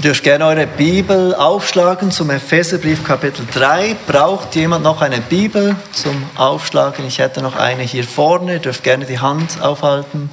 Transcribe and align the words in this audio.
Ihr 0.00 0.04
dürft 0.04 0.24
gerne 0.24 0.46
eure 0.46 0.66
Bibel 0.66 1.34
aufschlagen 1.34 2.10
zum 2.10 2.30
Epheserbrief 2.30 3.04
Kapitel 3.04 3.44
3. 3.52 3.96
Braucht 4.06 4.54
jemand 4.54 4.82
noch 4.82 5.02
eine 5.02 5.20
Bibel 5.20 5.76
zum 5.92 6.24
Aufschlagen? 6.36 7.06
Ich 7.06 7.18
hätte 7.18 7.42
noch 7.42 7.54
eine 7.54 7.82
hier 7.82 8.04
vorne. 8.04 8.54
Ihr 8.54 8.58
dürft 8.60 8.82
gerne 8.82 9.04
die 9.04 9.18
Hand 9.18 9.60
aufhalten. 9.60 10.30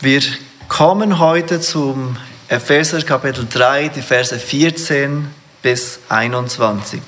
Wir 0.00 0.22
kommen 0.66 1.20
heute 1.20 1.60
zum 1.60 2.16
Epheser 2.48 3.00
Kapitel 3.02 3.46
3, 3.48 3.90
die 3.90 4.02
Verse 4.02 4.36
14 4.36 5.32
bis 5.62 6.00
21. 6.08 7.00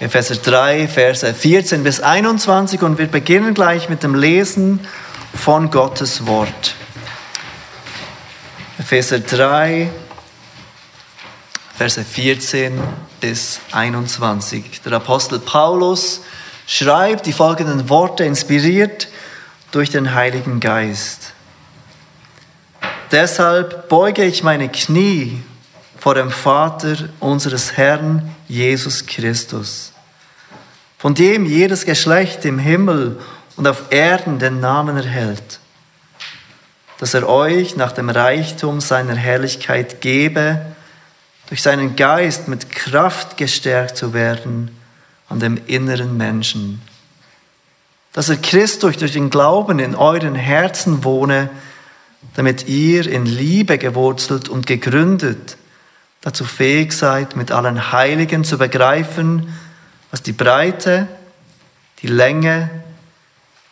Epheser 0.00 0.36
3, 0.36 0.88
Verse 0.88 1.34
14 1.34 1.84
bis 1.84 2.00
21 2.00 2.80
und 2.80 2.96
wir 2.96 3.06
beginnen 3.06 3.52
gleich 3.52 3.90
mit 3.90 4.02
dem 4.02 4.14
Lesen 4.14 4.80
von 5.34 5.70
Gottes 5.70 6.26
Wort. 6.26 6.74
Epheser 8.78 9.20
3, 9.20 9.90
Verse 11.76 12.02
14 12.02 12.80
bis 13.20 13.60
21. 13.72 14.80
Der 14.80 14.94
Apostel 14.94 15.38
Paulus 15.38 16.22
schreibt 16.66 17.26
die 17.26 17.34
folgenden 17.34 17.90
Worte, 17.90 18.24
inspiriert 18.24 19.08
durch 19.70 19.90
den 19.90 20.14
Heiligen 20.14 20.60
Geist. 20.60 21.34
Deshalb 23.12 23.90
beuge 23.90 24.24
ich 24.24 24.42
meine 24.42 24.70
Knie 24.70 25.42
vor 25.98 26.14
dem 26.14 26.30
Vater 26.30 26.96
unseres 27.20 27.76
Herrn 27.76 28.34
Jesus 28.48 29.04
Christus, 29.04 29.89
von 31.00 31.14
dem 31.14 31.46
jedes 31.46 31.86
Geschlecht 31.86 32.44
im 32.44 32.58
Himmel 32.58 33.18
und 33.56 33.66
auf 33.66 33.84
Erden 33.88 34.38
den 34.38 34.60
Namen 34.60 34.98
erhält, 34.98 35.58
dass 36.98 37.14
er 37.14 37.26
euch 37.26 37.74
nach 37.74 37.92
dem 37.92 38.10
Reichtum 38.10 38.82
seiner 38.82 39.16
Herrlichkeit 39.16 40.02
gebe, 40.02 40.60
durch 41.48 41.62
seinen 41.62 41.96
Geist 41.96 42.48
mit 42.48 42.68
Kraft 42.68 43.38
gestärkt 43.38 43.96
zu 43.96 44.12
werden 44.12 44.76
an 45.30 45.40
dem 45.40 45.58
inneren 45.66 46.18
Menschen, 46.18 46.82
dass 48.12 48.28
er 48.28 48.36
Christus 48.36 48.98
durch 48.98 49.12
den 49.12 49.30
Glauben 49.30 49.78
in 49.78 49.94
euren 49.94 50.34
Herzen 50.34 51.02
wohne, 51.02 51.48
damit 52.34 52.68
ihr 52.68 53.06
in 53.06 53.24
Liebe 53.24 53.78
gewurzelt 53.78 54.50
und 54.50 54.66
gegründet 54.66 55.56
dazu 56.20 56.44
fähig 56.44 56.92
seid, 56.92 57.36
mit 57.36 57.52
allen 57.52 57.90
Heiligen 57.90 58.44
zu 58.44 58.58
begreifen, 58.58 59.48
was 60.10 60.22
die 60.22 60.32
Breite, 60.32 61.08
die 62.02 62.08
Länge, 62.08 62.70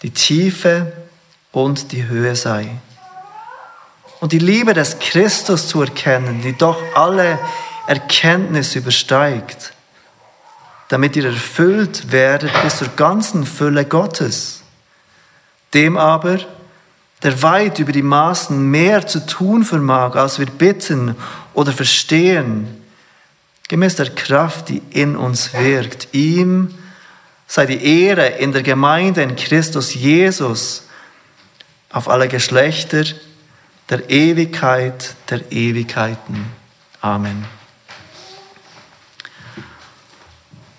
die 0.02 0.10
Tiefe 0.10 0.92
und 1.52 1.92
die 1.92 2.06
Höhe 2.06 2.36
sei. 2.36 2.70
Und 4.20 4.32
die 4.32 4.38
Liebe 4.38 4.74
des 4.74 4.98
Christus 4.98 5.68
zu 5.68 5.82
erkennen, 5.82 6.42
die 6.42 6.56
doch 6.56 6.82
alle 6.94 7.38
Erkenntnis 7.86 8.74
übersteigt, 8.76 9.72
damit 10.88 11.16
ihr 11.16 11.26
erfüllt 11.26 12.12
werdet 12.12 12.50
bis 12.62 12.78
zur 12.78 12.88
ganzen 12.88 13.46
Fülle 13.46 13.84
Gottes. 13.84 14.62
Dem 15.74 15.96
aber, 15.96 16.38
der 17.22 17.42
weit 17.42 17.78
über 17.78 17.92
die 17.92 18.02
Maßen 18.02 18.70
mehr 18.70 19.06
zu 19.06 19.24
tun 19.26 19.64
vermag, 19.64 20.16
als 20.16 20.38
wir 20.38 20.46
bitten 20.46 21.16
oder 21.54 21.72
verstehen, 21.72 22.82
gemäß 23.68 23.96
der 23.96 24.10
Kraft, 24.10 24.70
die 24.70 24.82
in 24.90 25.16
uns 25.16 25.52
wirkt. 25.52 26.08
Ihm 26.12 26.74
sei 27.46 27.66
die 27.66 28.04
Ehre 28.04 28.26
in 28.26 28.52
der 28.52 28.62
Gemeinde 28.62 29.22
in 29.22 29.36
Christus 29.36 29.94
Jesus 29.94 30.84
auf 31.90 32.08
alle 32.08 32.28
Geschlechter 32.28 33.04
der 33.88 34.10
Ewigkeit 34.10 35.14
der 35.30 35.50
Ewigkeiten. 35.50 36.46
Amen. 37.00 37.46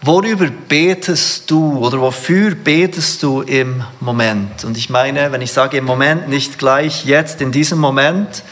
Worüber 0.02 0.48
betest 0.48 1.52
du 1.52 1.78
oder 1.80 2.00
wofür 2.00 2.56
betest 2.56 3.22
du 3.22 3.42
im 3.42 3.84
Moment? 4.00 4.64
Und 4.64 4.78
ich 4.78 4.90
meine, 4.90 5.32
wenn 5.32 5.42
ich 5.42 5.52
sage 5.52 5.78
im 5.78 5.86
Moment, 5.86 6.30
nicht 6.30 6.58
gleich 6.58 7.06
jetzt 7.06 7.42
in 7.42 7.52
diesem 7.52 7.80
Moment, 7.80 8.44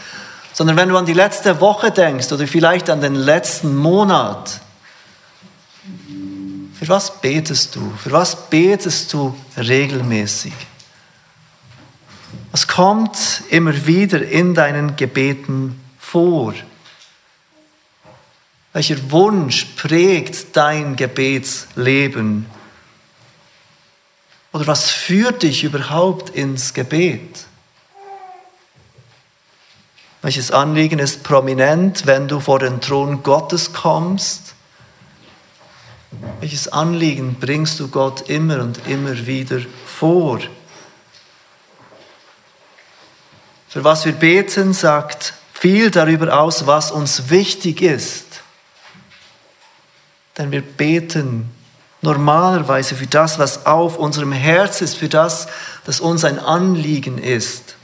sondern 0.58 0.76
wenn 0.76 0.88
du 0.88 0.96
an 0.96 1.06
die 1.06 1.12
letzte 1.12 1.60
Woche 1.60 1.92
denkst 1.92 2.32
oder 2.32 2.48
vielleicht 2.48 2.90
an 2.90 3.00
den 3.00 3.14
letzten 3.14 3.76
Monat. 3.76 4.60
Für 6.76 6.88
was 6.88 7.20
betest 7.20 7.76
du? 7.76 7.92
Für 8.02 8.10
was 8.10 8.50
betest 8.50 9.12
du 9.12 9.36
regelmäßig? 9.56 10.52
Was 12.50 12.66
kommt 12.66 13.44
immer 13.50 13.86
wieder 13.86 14.20
in 14.20 14.52
deinen 14.52 14.96
Gebeten 14.96 15.80
vor? 15.96 16.54
Welcher 18.72 19.12
Wunsch 19.12 19.64
prägt 19.76 20.56
dein 20.56 20.96
Gebetsleben? 20.96 22.46
Oder 24.52 24.66
was 24.66 24.90
führt 24.90 25.44
dich 25.44 25.62
überhaupt 25.62 26.30
ins 26.30 26.74
Gebet? 26.74 27.47
Welches 30.20 30.50
Anliegen 30.50 30.98
ist 30.98 31.22
prominent, 31.22 32.06
wenn 32.06 32.26
du 32.26 32.40
vor 32.40 32.58
den 32.58 32.80
Thron 32.80 33.22
Gottes 33.22 33.72
kommst? 33.72 34.54
Welches 36.40 36.68
Anliegen 36.68 37.36
bringst 37.38 37.78
du 37.78 37.88
Gott 37.88 38.28
immer 38.28 38.60
und 38.60 38.86
immer 38.88 39.26
wieder 39.26 39.60
vor? 39.86 40.40
Für 43.68 43.84
was 43.84 44.06
wir 44.06 44.12
beten, 44.12 44.72
sagt 44.72 45.34
viel 45.52 45.90
darüber 45.90 46.40
aus, 46.40 46.66
was 46.66 46.90
uns 46.90 47.30
wichtig 47.30 47.82
ist. 47.82 48.24
Denn 50.36 50.50
wir 50.50 50.62
beten 50.62 51.50
normalerweise 52.00 52.94
für 52.94 53.06
das, 53.06 53.38
was 53.38 53.66
auf 53.66 53.98
unserem 53.98 54.32
Herz 54.32 54.80
ist, 54.80 54.96
für 54.96 55.08
das, 55.08 55.48
das 55.84 56.00
uns 56.00 56.24
ein 56.24 56.38
Anliegen 56.38 57.18
ist. 57.18 57.77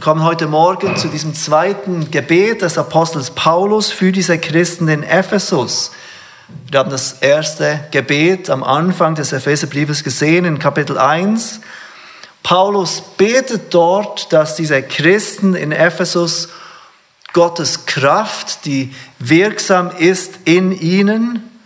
Wir 0.00 0.04
kommen 0.04 0.24
heute 0.24 0.46
Morgen 0.46 0.96
zu 0.96 1.08
diesem 1.08 1.34
zweiten 1.34 2.10
Gebet 2.10 2.62
des 2.62 2.78
Apostels 2.78 3.32
Paulus 3.32 3.92
für 3.92 4.12
diese 4.12 4.38
Christen 4.38 4.88
in 4.88 5.02
Ephesus. 5.02 5.90
Wir 6.70 6.78
haben 6.78 6.88
das 6.88 7.20
erste 7.20 7.86
Gebet 7.90 8.48
am 8.48 8.64
Anfang 8.64 9.14
des 9.14 9.34
Epheserbriefes 9.34 10.02
gesehen 10.02 10.46
in 10.46 10.58
Kapitel 10.58 10.96
1. 10.96 11.60
Paulus 12.42 13.02
betet 13.18 13.74
dort, 13.74 14.32
dass 14.32 14.56
diese 14.56 14.82
Christen 14.82 15.54
in 15.54 15.70
Ephesus 15.70 16.48
Gottes 17.34 17.84
Kraft, 17.84 18.64
die 18.64 18.94
wirksam 19.18 19.90
ist 19.90 20.38
in 20.46 20.72
ihnen, 20.72 21.60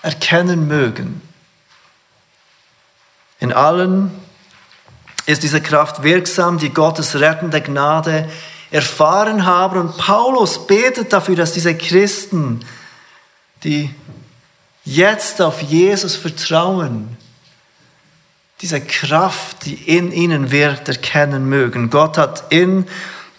erkennen 0.00 0.66
mögen. 0.66 1.20
In 3.38 3.52
allen 3.52 4.12
ist 5.26 5.42
diese 5.42 5.60
Kraft 5.60 6.02
wirksam, 6.02 6.58
die 6.58 6.70
Gottes 6.70 7.16
rettende 7.16 7.60
Gnade 7.60 8.28
erfahren 8.70 9.44
haben. 9.44 9.80
Und 9.80 9.96
Paulus 9.98 10.66
betet 10.66 11.12
dafür, 11.12 11.36
dass 11.36 11.52
diese 11.52 11.74
Christen, 11.76 12.64
die 13.64 13.90
jetzt 14.84 15.42
auf 15.42 15.60
Jesus 15.62 16.14
vertrauen, 16.14 17.16
diese 18.62 18.80
Kraft, 18.80 19.66
die 19.66 19.74
in 19.74 20.12
ihnen 20.12 20.50
wirkt, 20.50 20.88
erkennen 20.88 21.48
mögen. 21.48 21.90
Gott 21.90 22.16
hat 22.16 22.44
in 22.50 22.86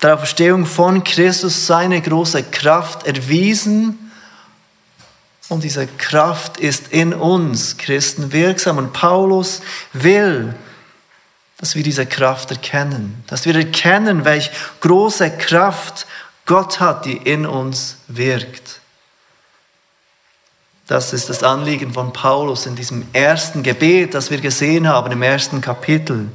der 0.02 0.14
Auferstehung 0.14 0.66
von 0.66 1.04
Christus 1.04 1.66
seine 1.66 2.02
große 2.02 2.44
Kraft 2.44 3.08
erwiesen. 3.08 4.12
Und 5.50 5.64
diese 5.64 5.88
Kraft 5.88 6.58
ist 6.58 6.90
in 6.90 7.14
uns 7.14 7.78
Christen 7.78 8.31
wirksam. 8.31 8.78
Und 8.78 8.94
Paulus 8.94 9.62
will, 9.94 10.54
dass 11.59 11.75
wir 11.75 11.83
diese 11.83 12.06
Kraft 12.06 12.51
erkennen. 12.51 13.24
Dass 13.27 13.45
wir 13.45 13.56
erkennen, 13.56 14.25
welche 14.25 14.51
große 14.81 15.31
Kraft 15.38 16.06
Gott 16.45 16.80
hat, 16.80 17.06
die 17.06 17.18
in 17.18 17.45
uns 17.45 17.98
wirkt. 18.07 18.80
Das 20.88 21.12
ist 21.12 21.30
das 21.30 21.44
Anliegen 21.44 21.94
von 21.94 22.13
Paulus 22.13 22.65
in 22.65 22.75
diesem 22.75 23.06
ersten 23.12 23.62
Gebet, 23.62 24.13
das 24.13 24.31
wir 24.31 24.39
gesehen 24.39 24.88
haben 24.88 25.12
im 25.12 25.21
ersten 25.21 25.59
Kapitel. 25.59 26.30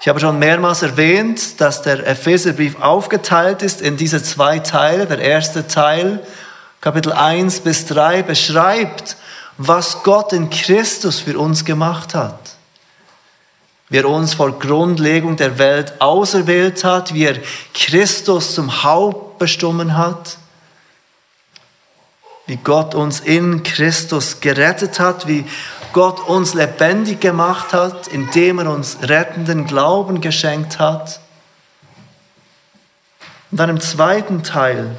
Ich 0.00 0.08
habe 0.08 0.20
schon 0.20 0.38
mehrmals 0.38 0.82
erwähnt, 0.82 1.60
dass 1.60 1.82
der 1.82 2.06
Epheserbrief 2.06 2.80
aufgeteilt 2.80 3.62
ist 3.62 3.80
in 3.80 3.96
diese 3.96 4.22
zwei 4.22 4.60
Teile. 4.60 5.06
Der 5.06 5.18
erste 5.18 5.66
Teil, 5.66 6.24
Kapitel 6.80 7.12
1 7.12 7.60
bis 7.60 7.86
3, 7.86 8.22
beschreibt, 8.22 9.16
was 9.56 10.04
Gott 10.04 10.32
in 10.32 10.50
Christus 10.50 11.18
für 11.18 11.36
uns 11.38 11.64
gemacht 11.64 12.14
hat. 12.14 12.55
Wie 13.88 13.98
er 13.98 14.08
uns 14.08 14.34
vor 14.34 14.58
Grundlegung 14.58 15.36
der 15.36 15.58
Welt 15.58 16.00
auserwählt 16.00 16.82
hat, 16.82 17.14
wie 17.14 17.24
er 17.24 17.36
Christus 17.72 18.54
zum 18.54 18.82
Haupt 18.82 19.38
bestimmt 19.38 19.92
hat, 19.94 20.38
wie 22.46 22.56
Gott 22.56 22.94
uns 22.94 23.20
in 23.20 23.62
Christus 23.62 24.40
gerettet 24.40 24.98
hat, 25.00 25.26
wie 25.26 25.44
Gott 25.92 26.20
uns 26.20 26.54
lebendig 26.54 27.20
gemacht 27.20 27.72
hat, 27.72 28.06
indem 28.08 28.58
er 28.58 28.70
uns 28.70 28.98
rettenden 29.02 29.66
Glauben 29.66 30.20
geschenkt 30.20 30.78
hat. 30.78 31.20
Und 33.50 33.58
dann 33.58 33.70
im 33.70 33.80
zweiten 33.80 34.42
Teil 34.42 34.96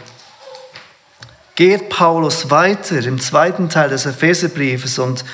geht 1.56 1.90
Paulus 1.90 2.50
weiter, 2.50 3.04
im 3.04 3.20
zweiten 3.20 3.70
Teil 3.70 3.90
des 3.90 4.06
Epheserbriefes 4.06 5.00
und 5.00 5.26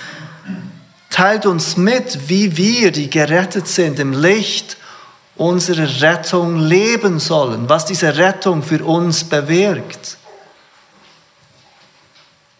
teilt 1.14 1.46
uns 1.46 1.78
mit, 1.78 2.28
wie 2.28 2.58
wir, 2.58 2.92
die 2.92 3.10
gerettet 3.10 3.68
sind, 3.68 4.00
im 4.00 4.14
Licht 4.14 4.78
unserer 5.36 6.02
Rettung 6.02 6.58
leben 6.58 7.20
sollen, 7.20 7.70
was 7.70 7.86
diese 7.86 8.18
Rettung 8.18 8.64
für 8.64 8.84
uns 8.84 9.24
bewirkt. 9.24 10.18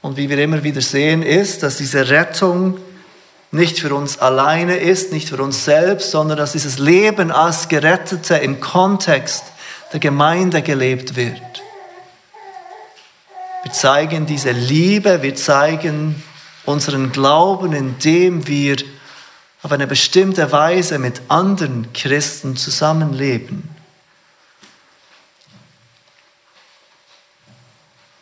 Und 0.02 0.18
wie 0.18 0.30
wir 0.30 0.38
immer 0.38 0.64
wieder 0.64 0.82
sehen, 0.82 1.24
ist, 1.24 1.64
dass 1.64 1.78
diese 1.78 2.10
Rettung 2.10 2.78
nicht 3.50 3.80
für 3.80 3.96
uns 3.96 4.20
alleine 4.20 4.78
ist, 4.78 5.12
nicht 5.12 5.30
für 5.30 5.42
uns 5.42 5.66
selbst, 5.66 6.12
sondern 6.12 6.38
dass 6.38 6.52
dieses 6.52 6.78
Leben 6.78 7.32
als 7.32 7.70
Gerettete 7.70 8.36
im 8.36 8.60
Kontext 8.60 9.46
der 9.92 10.00
Gemeinde 10.00 10.62
gelebt 10.62 11.16
wird. 11.16 11.42
Wir 13.64 13.72
zeigen 13.72 14.28
diese 14.28 14.52
Liebe, 14.52 15.24
wir 15.24 15.36
zeigen 15.36 16.22
unseren 16.66 17.12
Glauben, 17.12 17.74
indem 17.74 18.48
wir 18.48 18.78
auf 19.62 19.72
eine 19.72 19.88
bestimmte 19.88 20.52
Weise 20.52 21.00
mit 21.00 21.22
anderen 21.30 21.92
Christen 21.94 22.56
zusammenleben. 22.56 23.70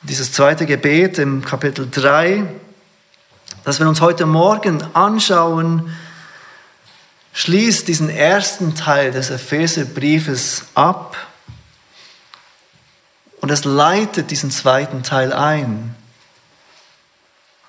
Dieses 0.04 0.32
zweite 0.32 0.66
Gebet 0.66 1.20
im 1.20 1.44
Kapitel 1.46 1.88
3, 1.90 2.44
das 3.64 3.80
wir 3.80 3.88
uns 3.88 4.02
heute 4.02 4.26
Morgen 4.26 4.84
anschauen, 4.96 5.96
schließt 7.34 7.88
diesen 7.88 8.10
ersten 8.10 8.76
Teil 8.76 9.12
des 9.12 9.30
Epheserbriefes 9.30 10.66
ab 10.74 11.16
und 13.42 13.52
es 13.52 13.64
leitet 13.64 14.32
diesen 14.32 14.52
zweiten 14.52 15.04
Teil 15.04 15.34
ein. 15.34 15.96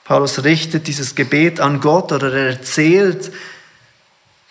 Paulus 0.05 0.45
richtet 0.45 0.87
dieses 0.89 1.15
Gebet 1.15 1.61
an 1.61 1.81
Gott 1.81 2.13
oder 2.13 2.33
er 2.33 2.47
erzählt 2.51 3.33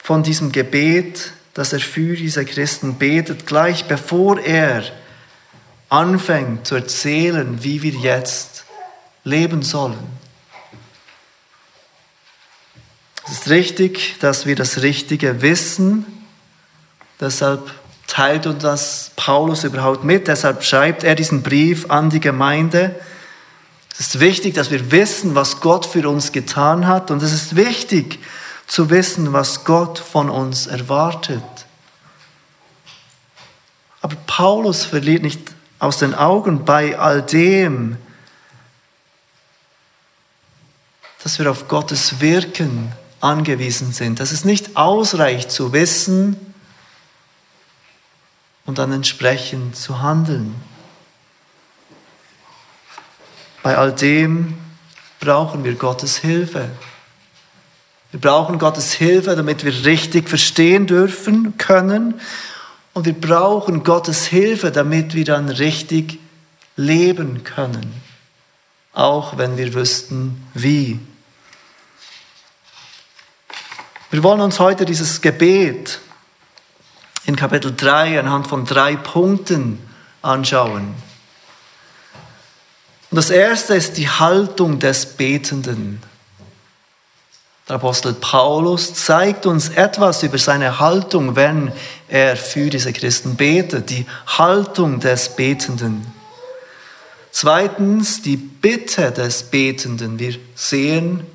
von 0.02 0.24
diesem 0.24 0.52
Gebet, 0.52 1.34
das 1.54 1.74
er 1.74 1.80
für 1.80 2.16
diese 2.16 2.46
Christen 2.46 2.96
betet, 2.96 3.46
gleich 3.46 3.86
bevor 3.86 4.40
er 4.40 4.84
anfängt 5.90 6.66
zu 6.66 6.76
erzählen, 6.76 7.64
wie 7.64 7.82
wir 7.82 7.92
jetzt 7.92 8.64
leben 9.24 9.62
sollen. 9.62 10.00
Es 13.28 13.34
ist 13.34 13.50
richtig, 13.50 14.16
dass 14.20 14.46
wir 14.46 14.56
das 14.56 14.82
Richtige 14.82 15.42
wissen. 15.42 16.06
Deshalb 17.20 17.72
teilt 18.08 18.48
uns 18.48 18.64
das 18.64 19.12
Paulus 19.16 19.64
überhaupt 19.64 20.04
mit. 20.04 20.28
Deshalb 20.28 20.64
schreibt 20.64 21.04
er 21.04 21.16
diesen 21.16 21.44
Brief 21.44 21.90
an 21.90 22.10
die 22.10 22.20
Gemeinde. 22.20 22.96
Es 24.02 24.16
ist 24.16 24.20
wichtig, 24.20 24.56
dass 24.56 24.72
wir 24.72 24.92
wissen, 24.92 25.36
was 25.36 25.62
Gott 25.62 25.86
für 25.86 26.10
uns 26.10 26.32
getan 26.32 26.88
hat. 26.88 27.12
Und 27.12 27.22
es 27.22 27.32
ist 27.32 27.56
wichtig 27.56 28.18
zu 28.66 28.90
wissen, 28.90 29.32
was 29.32 29.64
Gott 29.64 30.00
von 30.00 30.28
uns 30.28 30.66
erwartet. 30.66 31.44
Aber 34.02 34.16
Paulus 34.26 34.86
verliert 34.86 35.22
nicht 35.22 35.54
aus 35.78 36.00
den 36.00 36.16
Augen 36.16 36.66
bei 36.66 36.98
all 36.98 37.22
dem, 37.22 37.96
dass 41.22 41.38
wir 41.38 41.52
auf 41.52 41.68
Gottes 41.68 42.22
Wirken 42.22 42.94
angewiesen 43.20 43.94
sind, 43.94 44.20
dass 44.20 44.32
es 44.32 44.44
nicht 44.44 44.78
ausreicht 44.78 45.52
zu 45.52 45.74
wissen 45.74 46.38
und 48.66 48.80
dann 48.80 48.92
entsprechend 48.94 49.76
zu 49.76 50.02
handeln. 50.02 50.56
Bei 53.64 53.78
all 53.78 53.94
dem 53.94 54.56
brauchen 55.20 55.64
wir 55.64 55.76
Gottes 55.76 56.18
Hilfe. 56.18 56.70
Wir 58.12 58.20
brauchen 58.20 58.60
Gottes 58.60 58.92
Hilfe, 58.94 59.36
damit 59.36 59.64
wir 59.64 59.86
richtig 59.86 60.28
verstehen 60.28 60.88
dürfen 60.88 61.58
können 61.58 62.20
und 62.94 63.06
wir 63.06 63.14
brauchen 63.14 63.84
Gottes 63.84 64.26
Hilfe, 64.26 64.72
damit 64.72 65.14
wir 65.14 65.24
dann 65.24 65.48
richtig 65.48 66.20
leben 66.76 67.44
können, 67.44 68.02
auch 68.94 69.38
wenn 69.38 69.58
wir 69.58 69.74
wüssten, 69.74 70.46
wie. 70.54 71.00
Wir 74.10 74.24
wollen 74.24 74.42
uns 74.42 74.60
heute 74.60 74.84
dieses 74.84 75.22
Gebet 75.22 76.02
in 77.26 77.38
Kapitel 77.38 77.74
3 77.74 78.20
anhand 78.20 78.48
von 78.48 78.66
drei 78.66 78.98
Punkten 78.98 79.80
anschauen. 80.22 80.94
Und 83.12 83.18
das 83.18 83.30
erste 83.30 83.76
ist 83.76 83.98
die 83.98 84.10
Haltung 84.10 84.80
des 84.80 85.06
Betenden. 85.06 86.02
Der 87.68 87.76
Apostel 87.76 88.14
Paulus 88.14 88.94
zeigt 88.94 89.46
uns 89.46 89.70
etwas 89.70 90.24
über 90.24 90.38
seine 90.38 90.80
Haltung, 90.80 91.36
wenn 91.36 91.74
er 92.08 92.38
für 92.38 92.70
diese 92.70 92.94
Christen 92.94 93.36
betet, 93.36 93.90
die 93.90 94.06
Haltung 94.26 95.02
des 95.02 95.36
Betenden. 95.36 96.06
Zweitens 97.32 98.22
die 98.22 98.38
Bitte 98.38 99.12
des 99.12 99.44
Betenden. 99.44 100.18
Wir 100.18 100.36
sehen, 100.56 101.26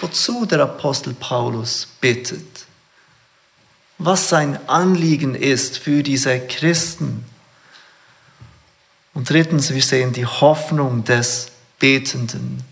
wozu 0.00 0.46
der 0.46 0.60
Apostel 0.60 1.12
Paulus 1.12 1.88
bittet, 2.00 2.66
was 3.98 4.30
sein 4.30 4.58
Anliegen 4.66 5.34
ist 5.34 5.78
für 5.78 6.02
diese 6.02 6.40
Christen. 6.40 7.24
Und 9.18 9.28
drittens, 9.28 9.74
wir 9.74 9.82
sehen 9.82 10.14
die 10.14 10.24
Hoffnung 10.24 11.02
des 11.02 11.48
Betenden 11.78 12.62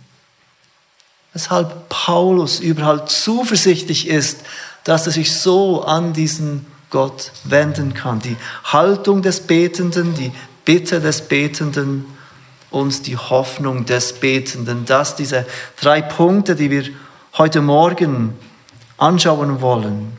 weshalb 1.37 1.91
Paulus 1.91 2.61
überhaupt 2.61 3.11
zuversichtlich 3.11 4.09
ist, 4.09 4.41
dass 4.85 5.05
er 5.05 5.13
sich 5.13 5.35
so 5.35 5.83
an 5.83 6.15
diesen 6.15 6.65
Gott 6.89 7.31
wenden 7.45 7.93
kann. 7.93 8.21
Die 8.21 8.39
Haltung 8.65 9.21
des 9.21 9.41
Betenden, 9.41 10.15
die 10.15 10.33
Bitte 10.65 10.99
des 10.99 11.21
Betenden 11.21 12.07
und 12.71 13.07
die 13.07 13.19
Hoffnung 13.19 13.85
des 13.85 14.15
Betenden. 14.15 14.87
Das 14.87 15.15
diese 15.15 15.45
drei 15.79 16.01
Punkte, 16.01 16.57
die 16.57 16.71
wir 16.71 16.85
heute 17.37 17.61
Morgen 17.61 18.33
anschauen 18.97 19.61
wollen. 19.61 20.17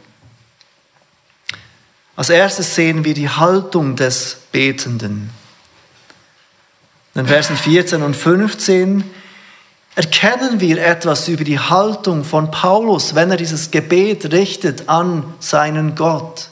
Als 2.15 2.29
erstes 2.29 2.75
sehen 2.75 3.05
wir 3.05 3.15
die 3.15 3.29
Haltung 3.29 3.95
des 3.95 4.37
Betenden. 4.51 5.31
In 7.17 7.25
Versen 7.25 7.57
14 7.57 8.03
und 8.03 8.15
15 8.15 9.03
erkennen 9.95 10.59
wir 10.59 10.77
etwas 10.85 11.27
über 11.27 11.43
die 11.43 11.57
Haltung 11.57 12.23
von 12.23 12.51
Paulus, 12.51 13.15
wenn 13.15 13.31
er 13.31 13.37
dieses 13.37 13.71
Gebet 13.71 14.31
richtet 14.31 14.87
an 14.87 15.33
seinen 15.39 15.95
Gott. 15.95 16.49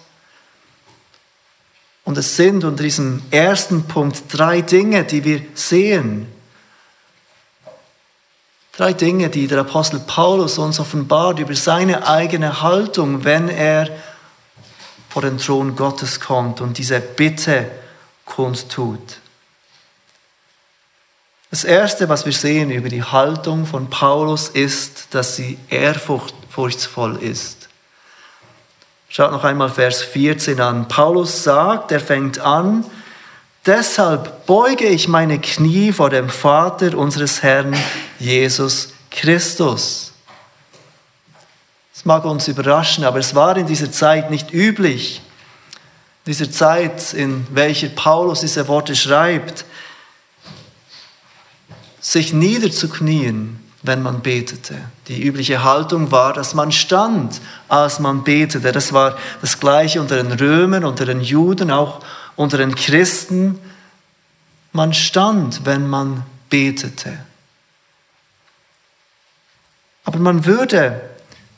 Und 2.03 2.17
es 2.17 2.35
sind 2.35 2.63
unter 2.63 2.81
diesem 2.81 3.21
ersten 3.29 3.83
Punkt 3.83 4.23
drei 4.29 4.61
Dinge, 4.61 5.03
die 5.03 5.23
wir 5.23 5.41
sehen. 5.53 6.25
Drei 8.75 8.93
Dinge, 8.93 9.29
die 9.29 9.45
der 9.45 9.59
Apostel 9.59 9.99
Paulus 9.99 10.57
uns 10.57 10.79
offenbart 10.79 11.37
über 11.37 11.53
seine 11.53 12.07
eigene 12.07 12.63
Haltung, 12.63 13.23
wenn 13.23 13.49
er 13.49 13.87
vor 15.09 15.21
den 15.21 15.37
Thron 15.37 15.75
Gottes 15.75 16.19
kommt 16.19 16.59
und 16.59 16.79
diese 16.79 16.99
Bitte 16.99 17.69
kundtut. 18.25 19.19
Das 21.55 21.63
Erste, 21.63 22.09
was 22.09 22.25
wir 22.25 22.33
sehen 22.33 22.69
über 22.69 22.89
die 22.89 23.01
Haltung 23.01 23.65
von 23.65 23.89
Paulus, 23.89 24.49
ist, 24.49 25.07
dass 25.11 25.37
sie 25.37 25.57
ehrfurchtsvoll 25.69 27.15
ist. 27.23 27.69
Schaut 29.07 29.31
noch 29.31 29.45
einmal 29.45 29.69
Vers 29.69 30.01
14 30.01 30.59
an. 30.59 30.89
Paulus 30.89 31.45
sagt, 31.45 31.93
er 31.93 32.01
fängt 32.01 32.39
an, 32.39 32.83
deshalb 33.65 34.45
beuge 34.45 34.83
ich 34.83 35.07
meine 35.07 35.39
Knie 35.39 35.93
vor 35.93 36.09
dem 36.09 36.27
Vater 36.27 36.97
unseres 36.97 37.41
Herrn 37.41 37.73
Jesus 38.19 38.89
Christus. 39.09 40.11
Das 41.93 42.03
mag 42.03 42.25
uns 42.25 42.49
überraschen, 42.49 43.05
aber 43.05 43.19
es 43.19 43.33
war 43.33 43.55
in 43.55 43.65
dieser 43.65 43.93
Zeit 43.93 44.29
nicht 44.29 44.51
üblich, 44.51 45.21
dieser 46.25 46.51
Zeit, 46.51 47.13
in 47.13 47.47
welcher 47.51 47.87
Paulus 47.87 48.41
diese 48.41 48.67
Worte 48.67 48.93
schreibt, 48.93 49.63
sich 52.05 52.31
niederzuknien, 52.33 53.59
wenn 53.81 54.03
man 54.03 54.21
betete. 54.21 54.75
Die 55.07 55.23
übliche 55.23 55.63
Haltung 55.63 56.11
war, 56.11 56.33
dass 56.33 56.53
man 56.53 56.71
stand, 56.71 57.41
als 57.67 57.99
man 57.99 58.23
betete. 58.23 58.71
Das 58.71 58.93
war 58.93 59.17
das 59.41 59.59
gleiche 59.59 59.99
unter 59.99 60.21
den 60.21 60.31
Römern, 60.31 60.85
unter 60.85 61.05
den 61.05 61.21
Juden, 61.21 61.71
auch 61.71 62.01
unter 62.35 62.59
den 62.59 62.75
Christen. 62.75 63.57
Man 64.71 64.93
stand, 64.93 65.65
wenn 65.65 65.89
man 65.89 66.21
betete. 66.51 67.17
Aber 70.03 70.19
man 70.19 70.45
würde 70.45 71.01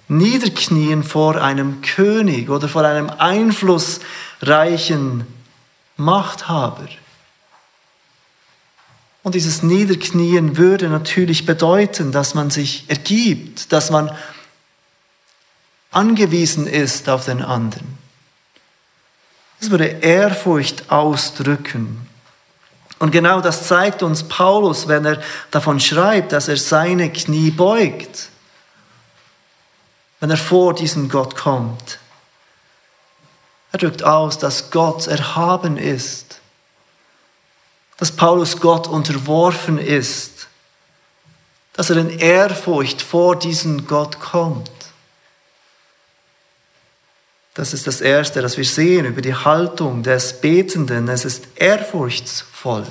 niederknien 0.08 1.04
vor 1.04 1.42
einem 1.42 1.82
König 1.82 2.50
oder 2.50 2.70
vor 2.70 2.86
einem 2.86 3.10
einflussreichen 3.10 5.28
Machthaber. 5.98 6.88
Und 9.28 9.36
dieses 9.36 9.62
Niederknien 9.62 10.56
würde 10.56 10.88
natürlich 10.88 11.46
bedeuten, 11.46 12.14
dass 12.14 12.34
man 12.34 12.50
sich 12.50 12.86
ergibt, 12.88 13.74
dass 13.74 13.90
man 13.90 14.10
angewiesen 15.92 16.66
ist 16.66 17.10
auf 17.10 17.26
den 17.26 17.42
anderen. 17.42 17.98
Es 19.60 19.70
würde 19.70 19.84
Ehrfurcht 19.84 20.90
ausdrücken. 20.90 22.08
Und 23.00 23.12
genau 23.12 23.42
das 23.42 23.68
zeigt 23.68 24.02
uns 24.02 24.24
Paulus, 24.24 24.88
wenn 24.88 25.04
er 25.04 25.22
davon 25.52 25.82
schreibt, 25.82 26.32
dass 26.32 26.48
er 26.48 26.56
seine 26.56 27.12
Knie 27.12 27.52
beugt, 27.52 28.30
wenn 30.22 30.30
er 30.30 30.38
vor 30.38 30.74
diesen 30.74 31.10
Gott 31.10 31.36
kommt. 31.36 32.00
Er 33.74 33.80
drückt 33.80 34.04
aus, 34.04 34.40
dass 34.40 34.72
Gott 34.72 35.08
erhaben 35.08 35.76
ist, 35.76 36.40
dass 37.98 38.12
Paulus 38.12 38.60
Gott 38.60 38.88
unterworfen 38.88 39.80
ist, 39.80 40.48
dass 41.74 41.90
er 41.90 41.98
in 41.98 42.20
Ehrfurcht 42.20 43.02
vor 43.02 43.38
diesen 43.38 43.88
Gott 43.88 44.20
kommt. 44.20 44.72
Das 47.54 47.74
ist 47.74 47.88
das 47.88 48.02
Erste, 48.02 48.42
das 48.42 48.56
wir 48.58 48.66
sehen 48.66 49.06
über 49.06 49.22
die 49.22 49.34
Haltung 49.34 50.04
des 50.04 50.42
Betenden. 50.42 51.08
Es 51.08 51.26
ist 51.26 51.48
ehrfurchtsvoll. 51.56 52.86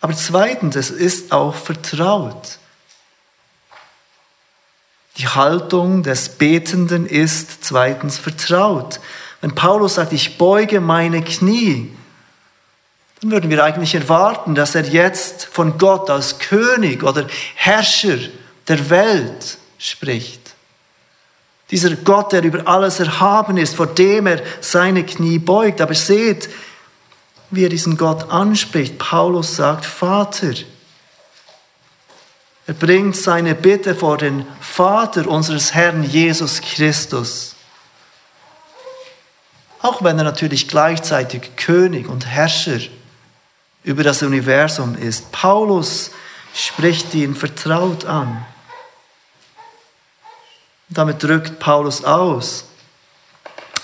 Aber 0.00 0.14
zweitens, 0.14 0.76
es 0.76 0.90
ist 0.90 1.32
auch 1.32 1.54
vertraut. 1.54 2.58
Die 5.16 5.26
Haltung 5.26 6.02
des 6.02 6.28
Betenden 6.28 7.06
ist 7.06 7.64
zweitens 7.64 8.18
vertraut. 8.18 9.00
Wenn 9.40 9.54
Paulus 9.54 9.94
sagt, 9.94 10.12
ich 10.12 10.38
beuge 10.38 10.80
meine 10.80 11.24
Knie, 11.24 11.96
dann 13.20 13.30
würden 13.32 13.50
wir 13.50 13.64
eigentlich 13.64 13.94
erwarten, 13.94 14.54
dass 14.54 14.74
er 14.74 14.84
jetzt 14.84 15.46
von 15.46 15.76
Gott 15.76 16.08
als 16.08 16.38
König 16.38 17.02
oder 17.02 17.26
Herrscher 17.56 18.18
der 18.68 18.90
Welt 18.90 19.58
spricht. 19.78 20.54
Dieser 21.70 21.96
Gott, 21.96 22.32
der 22.32 22.44
über 22.44 22.66
alles 22.66 23.00
erhaben 23.00 23.56
ist, 23.56 23.74
vor 23.74 23.88
dem 23.88 24.26
er 24.26 24.40
seine 24.60 25.04
Knie 25.04 25.38
beugt. 25.38 25.80
Aber 25.80 25.94
seht, 25.94 26.48
wie 27.50 27.64
er 27.64 27.68
diesen 27.68 27.96
Gott 27.96 28.30
anspricht. 28.30 28.98
Paulus 28.98 29.56
sagt, 29.56 29.84
Vater. 29.84 30.54
Er 32.66 32.74
bringt 32.74 33.16
seine 33.16 33.54
Bitte 33.54 33.94
vor 33.94 34.18
den 34.18 34.46
Vater 34.60 35.26
unseres 35.26 35.74
Herrn 35.74 36.04
Jesus 36.04 36.60
Christus. 36.60 37.54
Auch 39.80 40.02
wenn 40.02 40.18
er 40.18 40.24
natürlich 40.24 40.68
gleichzeitig 40.68 41.56
König 41.56 42.08
und 42.08 42.26
Herrscher 42.26 42.80
über 43.84 44.02
das 44.02 44.22
Universum 44.22 44.96
ist. 44.96 45.32
Paulus 45.32 46.10
spricht 46.54 47.14
ihn 47.14 47.34
vertraut 47.34 48.04
an. 48.04 48.44
Damit 50.88 51.22
drückt 51.22 51.58
Paulus 51.58 52.02
aus, 52.04 52.64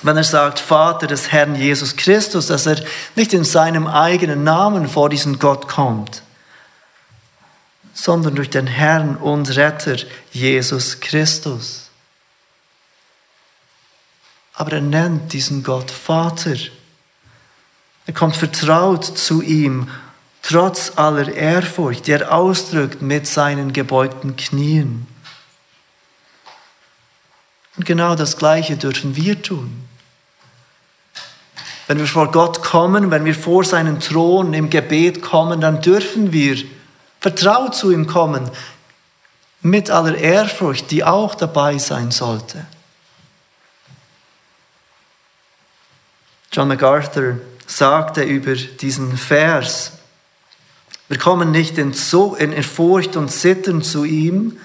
wenn 0.02 0.16
er 0.16 0.24
sagt, 0.24 0.58
Vater 0.58 1.06
des 1.06 1.32
Herrn 1.32 1.54
Jesus 1.54 1.96
Christus, 1.96 2.46
dass 2.48 2.66
er 2.66 2.82
nicht 3.14 3.32
in 3.32 3.44
seinem 3.44 3.86
eigenen 3.86 4.44
Namen 4.44 4.88
vor 4.88 5.08
diesen 5.08 5.38
Gott 5.38 5.68
kommt, 5.68 6.22
sondern 7.94 8.34
durch 8.34 8.50
den 8.50 8.66
Herrn 8.66 9.16
und 9.16 9.56
Retter 9.56 9.96
Jesus 10.32 11.00
Christus. 11.00 11.88
Aber 14.54 14.72
er 14.72 14.80
nennt 14.80 15.32
diesen 15.32 15.62
Gott 15.62 15.90
Vater. 15.90 16.56
Er 18.06 18.12
kommt 18.12 18.36
vertraut 18.36 19.04
zu 19.04 19.40
ihm, 19.42 19.88
trotz 20.42 20.92
aller 20.96 21.32
Ehrfurcht, 21.32 22.06
die 22.06 22.12
er 22.12 22.32
ausdrückt 22.32 23.00
mit 23.00 23.26
seinen 23.26 23.72
gebeugten 23.72 24.36
Knien. 24.36 25.06
Und 27.76 27.86
genau 27.86 28.14
das 28.14 28.36
Gleiche 28.36 28.76
dürfen 28.76 29.16
wir 29.16 29.40
tun. 29.40 29.88
Wenn 31.86 31.98
wir 31.98 32.06
vor 32.06 32.30
Gott 32.30 32.62
kommen, 32.62 33.10
wenn 33.10 33.24
wir 33.24 33.34
vor 33.34 33.64
seinen 33.64 34.00
Thron 34.00 34.54
im 34.54 34.70
Gebet 34.70 35.22
kommen, 35.22 35.60
dann 35.60 35.82
dürfen 35.82 36.32
wir 36.32 36.62
vertraut 37.20 37.74
zu 37.74 37.90
ihm 37.90 38.06
kommen, 38.06 38.50
mit 39.60 39.90
aller 39.90 40.14
Ehrfurcht, 40.14 40.90
die 40.90 41.04
auch 41.04 41.34
dabei 41.34 41.78
sein 41.78 42.10
sollte. 42.10 42.66
John 46.52 46.68
MacArthur 46.68 47.38
sagte 47.66 48.22
über 48.22 48.54
diesen 48.54 49.16
Vers, 49.16 49.92
wir 51.08 51.18
kommen 51.18 51.50
nicht 51.50 51.76
in, 51.78 51.92
so, 51.92 52.34
in 52.34 52.62
Furcht 52.62 53.16
und 53.16 53.30
Zittern 53.30 53.82
zu 53.82 54.04
ihm, 54.04 54.58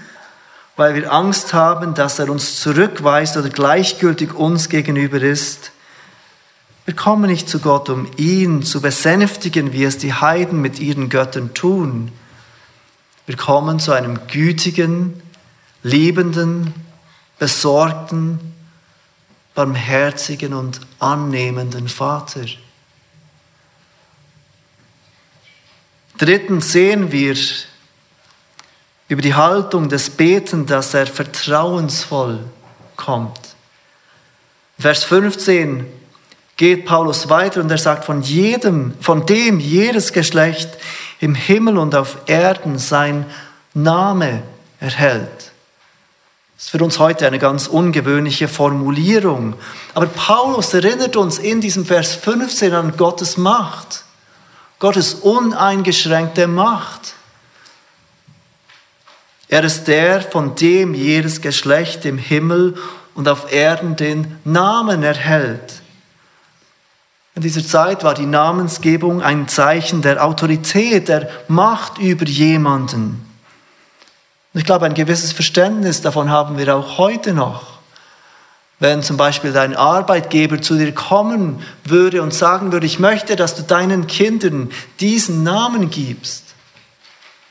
weil 0.78 0.96
wir 0.96 1.12
Angst 1.12 1.54
haben, 1.54 1.94
dass 1.94 2.20
er 2.20 2.30
uns 2.30 2.62
zurückweist 2.62 3.36
oder 3.36 3.50
gleichgültig 3.50 4.34
uns 4.34 4.70
gegenüber 4.70 5.22
ist. 5.22 5.72
Wir 6.86 6.96
kommen 6.96 7.30
nicht 7.30 7.50
zu 7.50 7.60
Gott, 7.60 7.90
um 7.90 8.08
ihn 8.16 8.64
zu 8.64 8.82
besänftigen, 8.82 9.74
wie 9.74 9.84
es 9.84 9.98
die 9.98 10.14
Heiden 10.14 10.62
mit 10.62 10.80
ihren 10.80 11.10
Göttern 11.10 11.54
tun. 11.54 12.12
Wir 13.26 13.36
kommen 13.36 13.80
zu 13.80 13.92
einem 13.92 14.26
gütigen, 14.28 15.22
liebenden, 15.84 16.74
besorgten, 17.38 18.40
barmherzigen 19.54 20.54
und 20.54 20.80
annehmenden 21.00 21.90
Vater. 21.90 22.46
Drittens 26.20 26.74
sehen 26.74 27.14
wir 27.14 27.36
über 29.08 29.22
die 29.22 29.34
Haltung 29.34 29.88
des 29.90 30.10
Beten, 30.10 30.66
dass 30.66 30.94
er 30.94 31.08
vertrauensvoll 31.08 32.40
kommt. 32.98 33.40
Vers 34.78 35.06
15 35.06 35.86
geht 36.58 36.86
Paulus 36.86 37.30
weiter 37.30 37.62
und 37.62 37.72
er 37.72 37.78
sagt, 37.78 38.04
von 38.04 38.22
jedem, 38.22 38.94
von 39.00 39.26
dem 39.26 39.62
jedes 39.62 40.12
Geschlecht 40.12 40.70
im 41.22 41.36
Himmel 41.36 41.78
und 41.78 41.96
auf 41.96 42.18
Erden 42.26 42.78
sein 42.78 43.26
Name 43.74 44.44
erhält. 44.82 45.52
Das 46.58 46.66
ist 46.66 46.70
für 46.72 46.84
uns 46.84 47.00
heute 47.00 47.28
eine 47.28 47.40
ganz 47.40 47.68
ungewöhnliche 47.68 48.50
Formulierung. 48.50 49.54
Aber 49.94 50.08
Paulus 50.08 50.74
erinnert 50.74 51.16
uns 51.16 51.40
in 51.40 51.62
diesem 51.62 51.86
Vers 51.86 52.16
15 52.16 52.74
an 52.74 52.98
Gottes 52.98 53.38
Macht, 53.38 54.04
Gottes 54.80 55.14
uneingeschränkte 55.16 56.48
Macht. 56.48 57.14
Er 59.50 59.64
ist 59.64 59.86
der, 59.86 60.22
von 60.22 60.56
dem 60.56 60.94
jedes 60.94 61.42
Geschlecht 61.42 62.06
im 62.06 62.18
Himmel 62.18 62.78
und 63.14 63.28
auf 63.28 63.52
Erden 63.52 63.98
den 63.98 64.38
Namen 64.46 65.04
erhält. 65.04 65.82
In 67.36 67.42
dieser 67.42 67.66
Zeit 67.66 68.04
war 68.04 68.14
die 68.14 68.26
Namensgebung 68.26 69.22
ein 69.22 69.48
Zeichen 69.48 70.02
der 70.02 70.24
Autorität, 70.24 71.10
der 71.10 71.30
Macht 71.48 71.98
über 71.98 72.26
jemanden. 72.26 73.26
Ich 74.54 74.66
glaube, 74.66 74.86
ein 74.86 74.94
gewisses 74.94 75.32
Verständnis 75.32 76.02
davon 76.02 76.30
haben 76.30 76.58
wir 76.58 76.76
auch 76.76 76.98
heute 76.98 77.34
noch. 77.34 77.79
Wenn 78.80 79.04
zum 79.04 79.18
Beispiel 79.18 79.52
dein 79.52 79.76
Arbeitgeber 79.76 80.62
zu 80.62 80.78
dir 80.78 80.94
kommen 80.94 81.62
würde 81.84 82.22
und 82.22 82.34
sagen 82.34 82.72
würde, 82.72 82.86
ich 82.86 83.00
möchte, 83.00 83.36
dass 83.36 83.56
du 83.56 83.64
deinen 83.64 84.08
Kindern 84.08 84.72
diesen 85.02 85.44
Namen 85.44 85.90
gibst, 85.90 86.44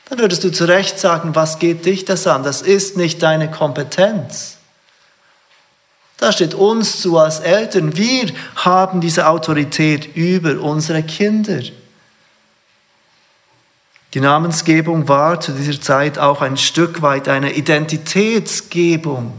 dann 0.09 0.17
würdest 0.17 0.43
du 0.43 0.51
zu 0.51 0.65
Recht 0.65 0.97
sagen, 0.99 1.35
was 1.35 1.59
geht 1.59 1.85
dich 1.85 2.03
das 2.03 2.25
an? 2.25 2.43
Das 2.43 2.63
ist 2.63 2.97
nicht 2.97 3.21
deine 3.21 3.51
Kompetenz. 3.51 4.57
Da 6.17 6.31
steht 6.31 6.55
uns 6.55 6.99
zu 6.99 7.17
als 7.17 7.39
Eltern, 7.39 7.95
wir 7.95 8.33
haben 8.55 8.99
diese 8.99 9.27
Autorität 9.27 10.15
über 10.15 10.59
unsere 10.59 11.03
Kinder. 11.03 11.61
Die 14.15 14.19
Namensgebung 14.19 15.07
war 15.07 15.39
zu 15.39 15.51
dieser 15.51 15.79
Zeit 15.79 16.17
auch 16.17 16.41
ein 16.41 16.57
Stück 16.57 17.03
weit 17.03 17.29
eine 17.29 17.53
Identitätsgebung. 17.53 19.31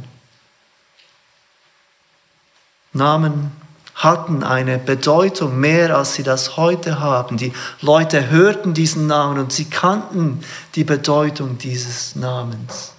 Namen 2.93 3.53
hatten 3.95 4.43
eine 4.43 4.79
Bedeutung 4.79 5.61
mehr, 5.61 5.97
als 5.97 6.15
sie 6.15 6.23
das 6.23 6.57
heute 6.57 7.01
haben. 7.01 7.37
Die 7.37 7.53
Leute 7.81 8.31
hörten 8.31 8.73
diesen 8.73 9.07
Namen 9.07 9.39
und 9.39 9.53
sie 9.53 9.67
kannten 9.67 10.43
die 10.75 10.85
Bedeutung 10.85 11.59
dieses 11.59 12.17
Namens. 12.17 12.93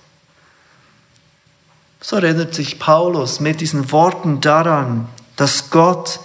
So 1.99 2.17
erinnert 2.17 2.53
sich 2.53 2.79
Paulus 2.79 3.39
mit 3.39 3.61
diesen 3.61 3.91
Worten 3.91 4.41
daran, 4.41 5.07
dass 5.35 5.69
Gott 5.69 6.19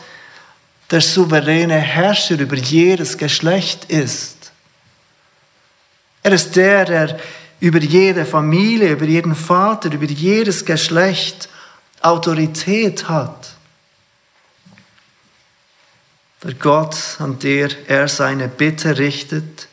der 0.90 1.00
souveräne 1.00 1.76
Herrscher 1.76 2.38
über 2.38 2.56
jedes 2.56 3.18
Geschlecht 3.18 3.86
ist. 3.86 4.52
Er 6.22 6.32
ist 6.32 6.56
der, 6.56 6.84
der 6.84 7.18
über 7.60 7.78
jede 7.78 8.24
Familie, 8.24 8.92
über 8.92 9.06
jeden 9.06 9.34
Vater, 9.34 9.92
über 9.92 10.06
jedes 10.06 10.64
Geschlecht 10.64 11.48
Autorität 12.02 13.08
hat. 13.08 13.55
Der 16.42 16.54
Gott, 16.54 16.96
an 17.18 17.38
der 17.38 17.70
er 17.88 18.08
seine 18.08 18.48
Bitte 18.48 18.98
richtet, 18.98 19.68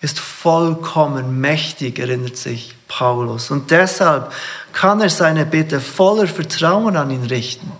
ist 0.00 0.18
vollkommen 0.20 1.40
mächtig, 1.40 1.98
erinnert 1.98 2.36
sich 2.36 2.74
Paulus. 2.86 3.50
Und 3.50 3.70
deshalb 3.70 4.32
kann 4.72 5.00
er 5.00 5.10
seine 5.10 5.46
Bitte 5.46 5.80
voller 5.80 6.28
Vertrauen 6.28 6.96
an 6.96 7.10
ihn 7.10 7.24
richten. 7.24 7.72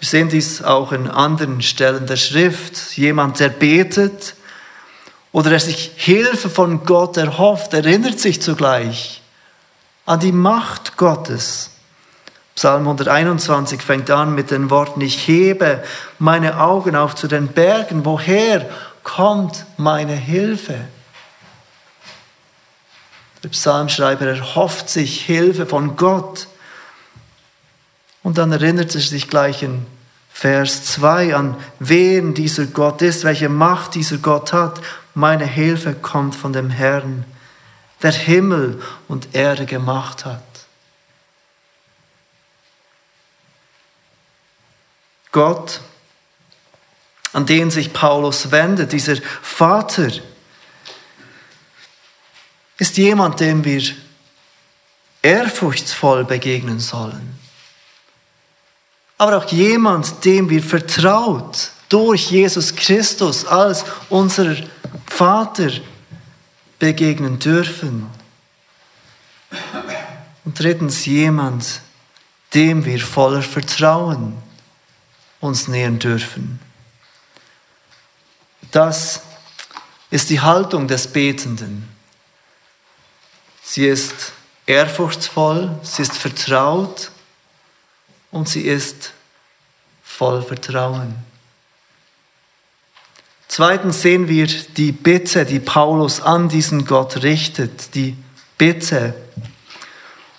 Wir 0.00 0.08
sehen 0.08 0.30
dies 0.30 0.62
auch 0.62 0.92
in 0.92 1.08
anderen 1.08 1.60
Stellen 1.60 2.06
der 2.06 2.16
Schrift. 2.16 2.96
Jemand, 2.96 3.38
der 3.38 3.50
betet 3.50 4.34
oder 5.30 5.50
der 5.50 5.60
sich 5.60 5.92
Hilfe 5.94 6.48
von 6.48 6.84
Gott 6.84 7.18
erhofft, 7.18 7.74
erinnert 7.74 8.18
sich 8.18 8.40
zugleich 8.40 9.20
an 10.06 10.18
die 10.18 10.32
Macht 10.32 10.96
Gottes. 10.96 11.70
Psalm 12.60 12.82
121 12.82 13.80
fängt 13.80 14.10
an 14.10 14.34
mit 14.34 14.50
den 14.50 14.68
Worten, 14.68 15.00
ich 15.00 15.26
hebe 15.26 15.82
meine 16.18 16.60
Augen 16.60 16.94
auf 16.94 17.14
zu 17.14 17.26
den 17.26 17.48
Bergen, 17.48 18.04
woher 18.04 18.68
kommt 19.02 19.64
meine 19.78 20.12
Hilfe? 20.12 20.74
Der 23.42 23.48
Psalmschreiber 23.48 24.26
erhofft 24.26 24.90
sich 24.90 25.22
Hilfe 25.22 25.64
von 25.64 25.96
Gott. 25.96 26.48
Und 28.22 28.36
dann 28.36 28.52
erinnert 28.52 28.94
er 28.94 29.00
sich 29.00 29.30
gleich 29.30 29.62
in 29.62 29.86
Vers 30.30 30.84
2 30.84 31.34
an, 31.34 31.56
wen 31.78 32.34
dieser 32.34 32.66
Gott 32.66 33.00
ist, 33.00 33.24
welche 33.24 33.48
Macht 33.48 33.94
dieser 33.94 34.18
Gott 34.18 34.52
hat. 34.52 34.82
Meine 35.14 35.46
Hilfe 35.46 35.94
kommt 35.94 36.34
von 36.34 36.52
dem 36.52 36.68
Herrn, 36.68 37.24
der 38.02 38.12
Himmel 38.12 38.82
und 39.08 39.34
Erde 39.34 39.64
gemacht 39.64 40.26
hat. 40.26 40.49
Gott, 45.32 45.80
an 47.32 47.46
den 47.46 47.70
sich 47.70 47.92
Paulus 47.92 48.50
wendet, 48.50 48.92
dieser 48.92 49.16
Vater, 49.42 50.10
ist 52.78 52.96
jemand, 52.96 53.40
dem 53.40 53.64
wir 53.64 53.82
ehrfurchtsvoll 55.22 56.24
begegnen 56.24 56.80
sollen. 56.80 57.38
Aber 59.18 59.36
auch 59.36 59.46
jemand, 59.52 60.24
dem 60.24 60.48
wir 60.48 60.62
vertraut 60.62 61.70
durch 61.90 62.30
Jesus 62.30 62.74
Christus 62.74 63.44
als 63.44 63.84
unser 64.08 64.56
Vater 65.06 65.70
begegnen 66.78 67.38
dürfen. 67.38 68.06
Und 70.44 70.58
drittens 70.58 71.04
jemand, 71.04 71.82
dem 72.54 72.84
wir 72.84 72.98
voller 72.98 73.42
Vertrauen 73.42 74.38
uns 75.40 75.68
nähern 75.68 75.98
dürfen. 75.98 76.60
Das 78.70 79.22
ist 80.10 80.30
die 80.30 80.40
Haltung 80.40 80.86
des 80.86 81.08
Betenden. 81.08 81.88
Sie 83.62 83.86
ist 83.86 84.32
ehrfurchtsvoll, 84.66 85.78
sie 85.82 86.02
ist 86.02 86.16
vertraut 86.16 87.10
und 88.30 88.48
sie 88.48 88.62
ist 88.62 89.12
voll 90.02 90.42
Vertrauen. 90.42 91.14
Zweitens 93.48 94.02
sehen 94.02 94.28
wir 94.28 94.46
die 94.46 94.92
Bitte, 94.92 95.44
die 95.44 95.58
Paulus 95.58 96.20
an 96.20 96.48
diesen 96.48 96.84
Gott 96.84 97.22
richtet, 97.22 97.94
die 97.94 98.16
Bitte. 98.58 99.14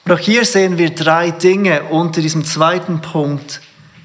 Und 0.05 0.13
auch 0.13 0.20
hier 0.20 0.46
sehen 0.46 0.77
wir 0.77 0.91
drei 0.91 1.31
Dinge 1.31 1.84
unter 1.84 2.22
diesem 2.22 2.45
zweiten 2.45 3.02
Punkt, 3.02 3.62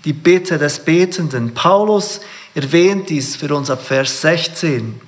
die 0.07 0.13
Bitte 0.13 0.57
des 0.57 0.79
Betenden. 0.79 1.53
Paulus 1.53 2.21
erwähnt 2.55 3.11
dies 3.11 3.37
für 3.37 3.55
uns 3.55 3.69
ab 3.69 3.85
Vers 3.85 4.23
16. 4.23 4.99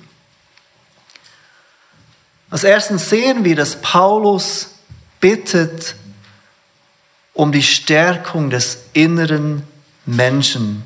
Als 2.49 2.63
erstens 2.65 3.09
sehen 3.09 3.45
wir, 3.45 3.55
dass 3.55 3.81
Paulus 3.81 4.71
bittet 5.21 5.95
um 7.33 7.53
die 7.53 7.63
Stärkung 7.63 8.49
des 8.49 8.79
inneren 8.91 9.63
Menschen. 10.05 10.83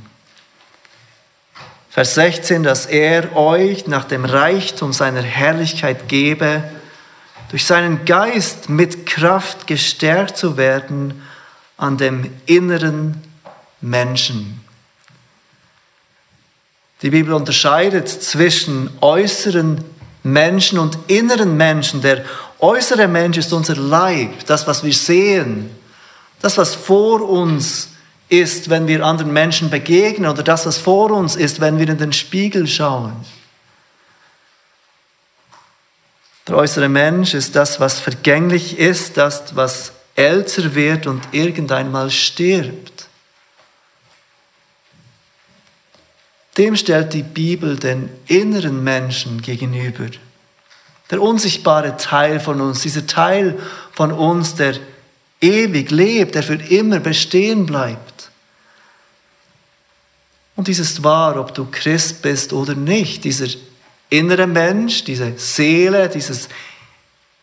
Vers 1.89 2.13
16, 2.13 2.61
dass 2.61 2.85
er 2.85 3.35
euch 3.35 3.87
nach 3.87 4.05
dem 4.05 4.25
Reichtum 4.25 4.93
seiner 4.93 5.23
Herrlichkeit 5.23 6.07
gebe, 6.07 6.63
durch 7.49 7.65
seinen 7.65 8.05
Geist 8.05 8.69
mit 8.69 9.07
Kraft 9.07 9.65
gestärkt 9.65 10.37
zu 10.37 10.57
werden 10.57 11.23
an 11.77 11.97
dem 11.97 12.31
inneren 12.45 13.32
Menschen. 13.83 14.61
Die 17.01 17.09
Bibel 17.09 17.33
unterscheidet 17.33 18.07
zwischen 18.07 18.89
äußeren 19.01 19.83
Menschen 20.23 20.79
und 20.79 20.97
inneren 21.07 21.57
Menschen. 21.57 22.01
Der 22.01 22.23
äußere 22.59 23.09
Mensch 23.09 23.37
ist 23.37 23.51
unser 23.51 23.75
Leib, 23.75 24.45
das, 24.45 24.65
was 24.67 24.83
wir 24.83 24.93
sehen, 24.93 25.69
das, 26.41 26.57
was 26.57 26.75
vor 26.75 27.21
uns 27.27 27.89
ist, 28.29 28.69
wenn 28.69 28.87
wir 28.87 29.05
anderen 29.05 29.33
Menschen 29.33 29.69
begegnen 29.69 30.31
oder 30.31 30.43
das, 30.43 30.65
was 30.65 30.77
vor 30.77 31.11
uns 31.11 31.35
ist, 31.35 31.59
wenn 31.59 31.77
wir 31.77 31.89
in 31.89 31.97
den 31.97 32.13
Spiegel 32.13 32.67
schauen. 32.67 33.13
Der 36.47 36.55
äußere 36.55 36.89
Mensch 36.89 37.33
ist 37.33 37.55
das, 37.55 37.79
was 37.79 37.99
vergänglich 37.99 38.79
ist, 38.79 39.17
das, 39.17 39.55
was 39.55 39.91
älter 40.15 40.75
wird 40.75 41.05
und 41.07 41.21
irgendeinmal 41.31 42.11
stirbt. 42.11 42.92
Dem 46.57 46.75
stellt 46.75 47.13
die 47.13 47.23
Bibel 47.23 47.77
den 47.77 48.09
inneren 48.27 48.83
Menschen 48.83 49.41
gegenüber. 49.41 50.05
Der 51.09 51.21
unsichtbare 51.21 51.97
Teil 51.97 52.39
von 52.39 52.61
uns, 52.61 52.81
dieser 52.81 53.07
Teil 53.07 53.57
von 53.91 54.11
uns, 54.11 54.55
der 54.55 54.75
ewig 55.41 55.91
lebt, 55.91 56.35
der 56.35 56.43
für 56.43 56.55
immer 56.55 56.99
bestehen 56.99 57.65
bleibt. 57.65 58.29
Und 60.55 60.67
dies 60.67 60.79
ist 60.79 61.03
wahr, 61.03 61.39
ob 61.39 61.53
du 61.53 61.67
Christ 61.69 62.21
bist 62.21 62.53
oder 62.53 62.75
nicht. 62.75 63.23
Dieser 63.23 63.47
innere 64.09 64.47
Mensch, 64.47 65.03
diese 65.03 65.33
Seele, 65.37 66.07
dieses 66.09 66.47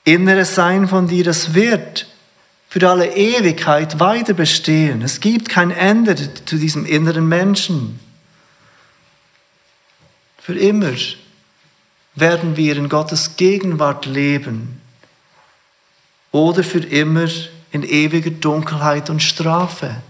innere 0.05 0.45
Sein 0.45 0.87
von 0.87 1.09
dir, 1.09 1.25
das 1.25 1.55
wird 1.55 2.07
für 2.69 2.89
alle 2.89 3.15
Ewigkeit 3.17 3.99
weiter 3.99 4.33
bestehen. 4.33 5.03
Es 5.03 5.21
gibt 5.21 5.49
kein 5.49 5.73
Ende 5.73 6.15
zu 6.45 6.57
diesem 6.57 6.87
inneren 6.87 7.29
Menschen. 7.29 7.99
Für 10.51 10.59
immer 10.59 10.95
werden 12.17 12.57
wir 12.57 12.77
in 12.77 12.89
Gottes 12.89 13.37
Gegenwart 13.37 14.05
leben 14.05 14.81
oder 16.33 16.65
für 16.65 16.81
immer 16.81 17.29
in 17.71 17.85
ewiger 17.85 18.31
Dunkelheit 18.31 19.11
und 19.11 19.23
Strafe. 19.23 20.03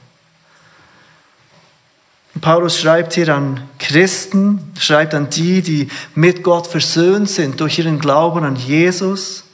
Paulus 2.40 2.81
schreibt 2.81 3.12
hier 3.12 3.29
an 3.37 3.68
Christen, 3.79 4.72
schreibt 4.79 5.12
an 5.12 5.29
die, 5.29 5.61
die 5.61 5.88
mit 6.14 6.42
Gott 6.42 6.66
versöhnt 6.66 7.29
sind 7.29 7.61
durch 7.61 7.79
ihren 7.79 7.98
Glauben 7.98 8.42
an 8.42 8.57
Jesus. 8.57 9.44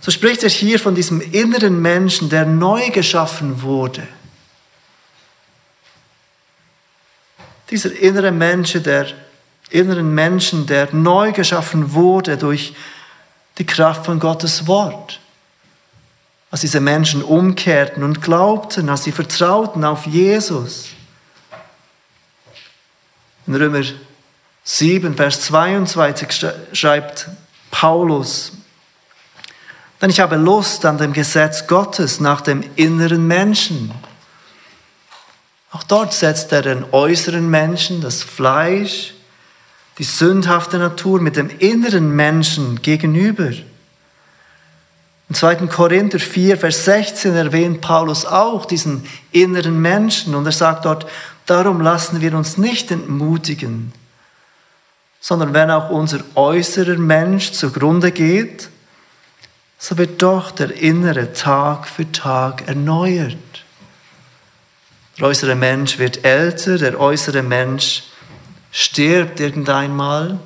So 0.00 0.12
spricht 0.12 0.44
er 0.44 0.50
hier 0.50 0.78
von 0.78 0.94
diesem 0.94 1.20
inneren 1.20 1.82
Menschen, 1.82 2.28
der 2.28 2.46
neu 2.46 2.90
geschaffen 2.90 3.60
wurde. 3.62 4.06
Dieser 7.70 7.92
innere 7.98 8.30
Mensch, 8.30 8.74
der 8.74 9.08
inneren 9.70 10.14
Menschen, 10.14 10.66
der 10.66 10.88
neu 10.92 11.32
geschaffen 11.32 11.92
wurde 11.92 12.36
durch 12.36 12.74
die 13.58 13.66
Kraft 13.66 14.06
von 14.06 14.20
Gottes 14.20 14.66
Wort. 14.66 15.20
Als 16.50 16.62
diese 16.62 16.80
Menschen 16.80 17.22
umkehrten 17.22 18.02
und 18.02 18.22
glaubten, 18.22 18.88
als 18.88 19.04
sie 19.04 19.12
vertrauten 19.12 19.84
auf 19.84 20.06
Jesus. 20.06 20.86
In 23.46 23.54
Römer 23.54 23.82
7, 24.64 25.14
Vers 25.14 25.42
22 25.42 26.46
schreibt 26.72 27.28
Paulus, 27.70 28.52
denn 30.00 30.10
ich 30.10 30.20
habe 30.20 30.36
Lust 30.36 30.84
an 30.84 30.98
dem 30.98 31.12
Gesetz 31.12 31.66
Gottes 31.66 32.20
nach 32.20 32.40
dem 32.40 32.62
inneren 32.76 33.26
Menschen. 33.26 33.92
Auch 35.72 35.82
dort 35.82 36.12
setzt 36.12 36.52
er 36.52 36.62
den 36.62 36.84
äußeren 36.92 37.48
Menschen, 37.48 38.00
das 38.00 38.22
Fleisch, 38.22 39.14
die 39.98 40.04
sündhafte 40.04 40.78
Natur 40.78 41.20
mit 41.20 41.36
dem 41.36 41.50
inneren 41.58 42.14
Menschen 42.14 42.80
gegenüber. 42.82 43.50
Im 45.28 45.34
2. 45.34 45.66
Korinther 45.66 46.20
4, 46.20 46.56
Vers 46.56 46.84
16 46.84 47.34
erwähnt 47.34 47.80
Paulus 47.80 48.24
auch 48.24 48.64
diesen 48.64 49.04
inneren 49.32 49.80
Menschen 49.82 50.34
und 50.34 50.46
er 50.46 50.52
sagt 50.52 50.84
dort, 50.84 51.06
darum 51.46 51.80
lassen 51.80 52.20
wir 52.20 52.34
uns 52.34 52.56
nicht 52.56 52.90
entmutigen, 52.90 53.92
sondern 55.20 55.52
wenn 55.52 55.70
auch 55.70 55.90
unser 55.90 56.20
äußerer 56.34 56.96
Mensch 56.96 57.52
zugrunde 57.52 58.12
geht, 58.12 58.70
so 59.78 59.98
wird 59.98 60.22
doch 60.22 60.50
der 60.50 60.74
innere 60.74 61.32
Tag 61.32 61.86
für 61.86 62.10
Tag 62.10 62.66
erneuert. 62.66 63.36
Der 65.18 65.26
äußere 65.26 65.56
Mensch 65.56 65.98
wird 65.98 66.24
älter, 66.24 66.78
der 66.78 66.98
äußere 66.98 67.42
Mensch 67.42 68.04
stirbt 68.70 69.40
irgendeinmal. 69.40 70.38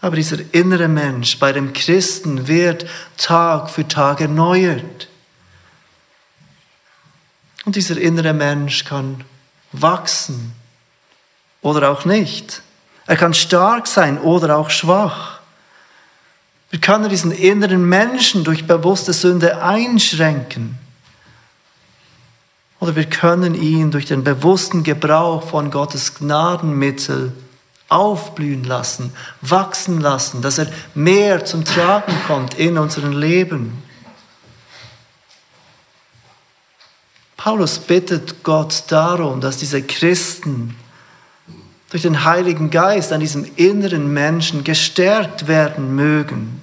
Aber 0.00 0.16
dieser 0.16 0.38
innere 0.52 0.88
Mensch 0.88 1.38
bei 1.38 1.52
dem 1.52 1.72
Christen 1.72 2.46
wird 2.46 2.86
Tag 3.16 3.70
für 3.70 3.86
Tag 3.86 4.20
erneuert. 4.20 5.08
Und 7.64 7.76
dieser 7.76 7.98
innere 7.98 8.32
Mensch 8.32 8.84
kann 8.84 9.24
wachsen 9.72 10.52
oder 11.60 11.90
auch 11.90 12.04
nicht. 12.04 12.62
Er 13.06 13.16
kann 13.16 13.34
stark 13.34 13.86
sein 13.86 14.18
oder 14.18 14.56
auch 14.56 14.70
schwach. 14.70 15.40
Wir 16.70 16.80
können 16.80 17.08
diesen 17.08 17.32
inneren 17.32 17.88
Menschen 17.88 18.44
durch 18.44 18.66
bewusste 18.66 19.12
Sünde 19.12 19.62
einschränken. 19.62 20.78
Oder 22.88 22.96
wir 22.96 23.04
können 23.04 23.54
ihn 23.54 23.90
durch 23.90 24.06
den 24.06 24.24
bewussten 24.24 24.82
Gebrauch 24.82 25.46
von 25.46 25.70
Gottes 25.70 26.14
Gnadenmittel 26.14 27.34
aufblühen 27.90 28.64
lassen, 28.64 29.12
wachsen 29.42 30.00
lassen, 30.00 30.40
dass 30.40 30.56
er 30.56 30.68
mehr 30.94 31.44
zum 31.44 31.66
Tragen 31.66 32.14
kommt 32.26 32.54
in 32.54 32.78
unserem 32.78 33.12
Leben. 33.12 33.82
Paulus 37.36 37.78
bittet 37.78 38.42
Gott 38.42 38.84
darum, 38.88 39.42
dass 39.42 39.58
diese 39.58 39.82
Christen 39.82 40.74
durch 41.90 42.04
den 42.04 42.24
Heiligen 42.24 42.70
Geist 42.70 43.12
an 43.12 43.20
diesem 43.20 43.46
inneren 43.56 44.14
Menschen 44.14 44.64
gestärkt 44.64 45.46
werden 45.46 45.94
mögen, 45.94 46.62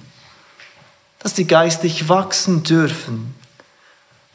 dass 1.20 1.36
sie 1.36 1.46
geistlich 1.46 2.08
wachsen 2.08 2.64
dürfen, 2.64 3.35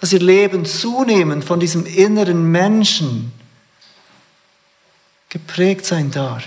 dass 0.01 0.11
ihr 0.11 0.19
Leben 0.19 0.65
zunehmend 0.65 1.45
von 1.45 1.59
diesem 1.59 1.85
inneren 1.85 2.51
Menschen 2.51 3.31
geprägt 5.29 5.85
sein 5.85 6.09
darf, 6.09 6.43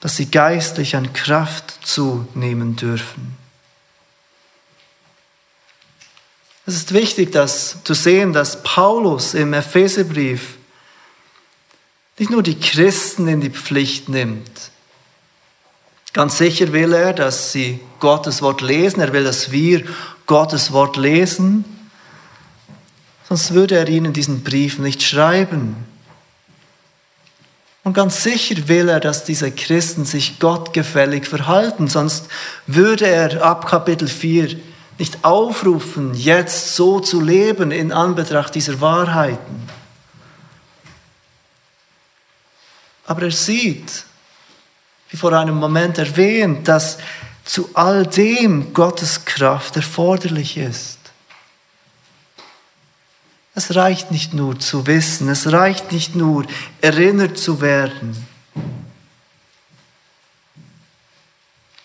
dass 0.00 0.16
sie 0.16 0.30
geistlich 0.30 0.96
an 0.96 1.12
Kraft 1.12 1.78
zunehmen 1.82 2.74
dürfen. 2.74 3.36
Es 6.64 6.74
ist 6.74 6.94
wichtig, 6.94 7.32
dass, 7.32 7.84
zu 7.84 7.92
sehen, 7.92 8.32
dass 8.32 8.62
Paulus 8.62 9.34
im 9.34 9.52
Epheserbrief 9.52 10.56
nicht 12.18 12.30
nur 12.30 12.42
die 12.42 12.58
Christen 12.58 13.28
in 13.28 13.42
die 13.42 13.50
Pflicht 13.50 14.08
nimmt. 14.08 14.70
Ganz 16.16 16.38
sicher 16.38 16.72
will 16.72 16.94
er, 16.94 17.12
dass 17.12 17.52
sie 17.52 17.78
Gottes 18.00 18.40
Wort 18.40 18.62
lesen. 18.62 19.00
Er 19.00 19.12
will, 19.12 19.24
dass 19.24 19.52
wir 19.52 19.84
Gottes 20.24 20.72
Wort 20.72 20.96
lesen, 20.96 21.62
sonst 23.28 23.52
würde 23.52 23.76
er 23.76 23.86
ihnen 23.86 24.14
diesen 24.14 24.42
Brief 24.42 24.78
nicht 24.78 25.02
schreiben. 25.02 25.76
Und 27.84 27.92
ganz 27.92 28.22
sicher 28.22 28.66
will 28.66 28.88
er, 28.88 28.98
dass 28.98 29.24
diese 29.24 29.52
Christen 29.52 30.06
sich 30.06 30.38
gottgefällig 30.38 31.26
verhalten, 31.26 31.86
sonst 31.86 32.28
würde 32.66 33.06
er 33.06 33.44
ab 33.44 33.66
Kapitel 33.66 34.08
4 34.08 34.58
nicht 34.96 35.22
aufrufen, 35.22 36.14
jetzt 36.14 36.76
so 36.76 36.98
zu 36.98 37.20
leben 37.20 37.70
in 37.70 37.92
Anbetracht 37.92 38.54
dieser 38.54 38.80
Wahrheiten. 38.80 39.68
Aber 43.04 43.20
er 43.20 43.30
sieht, 43.30 44.06
wie 45.10 45.16
vor 45.16 45.32
einem 45.32 45.56
Moment 45.56 45.98
erwähnt, 45.98 46.68
dass 46.68 46.98
zu 47.44 47.70
all 47.74 48.06
dem 48.06 48.74
Gottes 48.74 49.24
Kraft 49.24 49.76
erforderlich 49.76 50.56
ist. 50.56 50.98
Es 53.54 53.74
reicht 53.74 54.10
nicht 54.10 54.34
nur 54.34 54.58
zu 54.58 54.86
wissen, 54.86 55.30
es 55.30 55.50
reicht 55.50 55.90
nicht 55.90 56.14
nur 56.14 56.44
erinnert 56.82 57.38
zu 57.38 57.62
werden. 57.62 58.26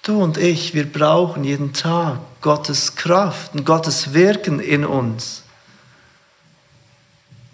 Du 0.04 0.22
und 0.22 0.38
ich, 0.38 0.74
wir 0.74 0.92
brauchen 0.92 1.44
jeden 1.44 1.74
Tag 1.74 2.20
Gottes 2.42 2.96
Kraft 2.96 3.54
und 3.54 3.66
Gottes 3.66 4.14
Wirken 4.14 4.60
in 4.60 4.84
uns. 4.84 5.44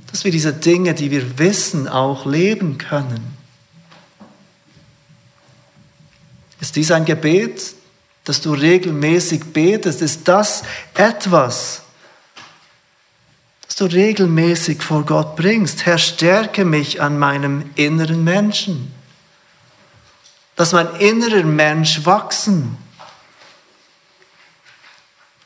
Dass 0.09 0.23
wir 0.23 0.31
diese 0.31 0.53
Dinge, 0.53 0.93
die 0.93 1.11
wir 1.11 1.37
wissen, 1.37 1.87
auch 1.87 2.25
leben 2.25 2.77
können. 2.79 3.36
Ist 6.59 6.75
dies 6.75 6.91
ein 6.91 7.05
Gebet, 7.05 7.73
dass 8.23 8.41
du 8.41 8.53
regelmäßig 8.53 9.53
betest, 9.53 10.01
ist 10.01 10.27
das 10.27 10.63
etwas, 10.93 11.83
das 13.65 13.75
du 13.75 13.85
regelmäßig 13.85 14.81
vor 14.81 15.05
Gott 15.05 15.35
bringst. 15.35 15.85
Herr, 15.85 15.97
stärke 15.97 16.65
mich 16.65 17.01
an 17.01 17.19
meinem 17.19 17.69
inneren 17.75 18.23
Menschen. 18.23 18.93
Dass 20.55 20.73
mein 20.73 20.93
innerer 20.95 21.43
Mensch 21.43 22.05
wachsen. 22.05 22.77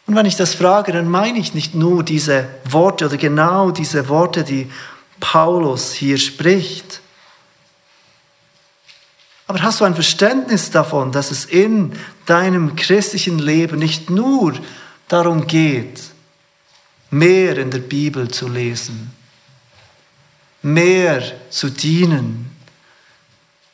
Und 0.07 0.15
wenn 0.15 0.25
ich 0.25 0.35
das 0.35 0.55
frage, 0.55 0.91
dann 0.91 1.07
meine 1.07 1.39
ich 1.39 1.53
nicht 1.53 1.75
nur 1.75 2.03
diese 2.03 2.47
Worte 2.65 3.05
oder 3.05 3.17
genau 3.17 3.71
diese 3.71 4.09
Worte, 4.09 4.43
die 4.43 4.71
Paulus 5.19 5.93
hier 5.93 6.17
spricht. 6.17 7.01
Aber 9.51 9.63
hast 9.63 9.81
du 9.81 9.83
ein 9.83 9.95
Verständnis 9.95 10.71
davon, 10.71 11.11
dass 11.11 11.29
es 11.29 11.43
in 11.43 11.91
deinem 12.25 12.77
christlichen 12.77 13.37
Leben 13.37 13.79
nicht 13.79 14.09
nur 14.09 14.53
darum 15.09 15.45
geht, 15.45 15.99
mehr 17.09 17.57
in 17.57 17.69
der 17.69 17.79
Bibel 17.79 18.31
zu 18.31 18.47
lesen, 18.47 19.11
mehr 20.61 21.21
zu 21.49 21.69
dienen, 21.69 22.49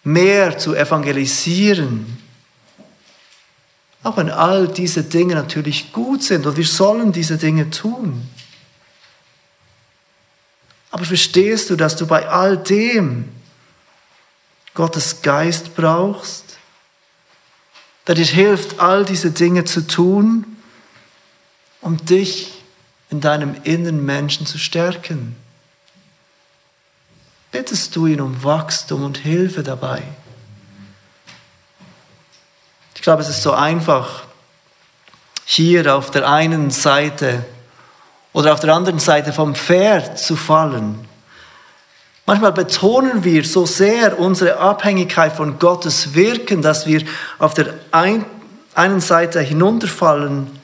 mehr 0.03 0.57
zu 0.57 0.73
evangelisieren, 0.73 2.23
auch 4.01 4.17
wenn 4.17 4.31
all 4.31 4.69
diese 4.69 5.03
Dinge 5.03 5.35
natürlich 5.35 5.93
gut 5.93 6.23
sind 6.23 6.47
und 6.47 6.57
wir 6.57 6.65
sollen 6.65 7.11
diese 7.11 7.37
Dinge 7.37 7.69
tun. 7.69 8.27
Aber 10.89 11.05
verstehst 11.05 11.69
du, 11.69 11.75
dass 11.75 11.95
du 11.95 12.07
bei 12.07 12.27
all 12.27 12.57
dem 12.57 13.36
Gottes 14.77 15.23
Geist 15.23 15.75
brauchst, 15.75 16.59
der 18.05 18.13
dir 18.13 18.25
hilft, 18.25 18.79
all 18.79 19.05
diese 19.05 19.31
Dinge 19.31 19.65
zu 19.65 19.87
tun, 19.87 20.45
um 21.81 21.97
dich 22.05 22.53
in 23.09 23.19
deinem 23.19 23.55
inneren 23.63 24.05
Menschen 24.05 24.45
zu 24.45 24.59
stärken. 24.59 25.35
Bittest 27.51 27.95
du 27.95 28.05
ihn 28.05 28.21
um 28.21 28.43
Wachstum 28.43 29.03
und 29.03 29.17
Hilfe 29.17 29.63
dabei? 29.63 30.03
Ich 32.93 33.01
glaube, 33.01 33.23
es 33.23 33.29
ist 33.29 33.41
so 33.41 33.53
einfach, 33.53 34.25
hier 35.43 35.95
auf 35.95 36.11
der 36.11 36.29
einen 36.29 36.69
Seite 36.69 37.43
oder 38.31 38.53
auf 38.53 38.59
der 38.59 38.75
anderen 38.75 38.99
Seite 38.99 39.33
vom 39.33 39.55
Pferd 39.55 40.19
zu 40.19 40.35
fallen 40.35 41.06
Manchmal 42.27 42.51
betonen 42.51 43.23
wir 43.23 43.45
so 43.45 43.65
sehr 43.65 44.19
unsere 44.19 44.57
Abhängigkeit 44.57 45.31
von 45.31 45.59
Gottes 45.59 46.13
Wirken, 46.13 46.61
dass 46.61 46.85
wir 46.85 47.03
auf 47.39 47.53
der 47.53 47.73
einen 47.93 48.99
Seite 48.99 49.39
hinunterfallen 49.39 50.59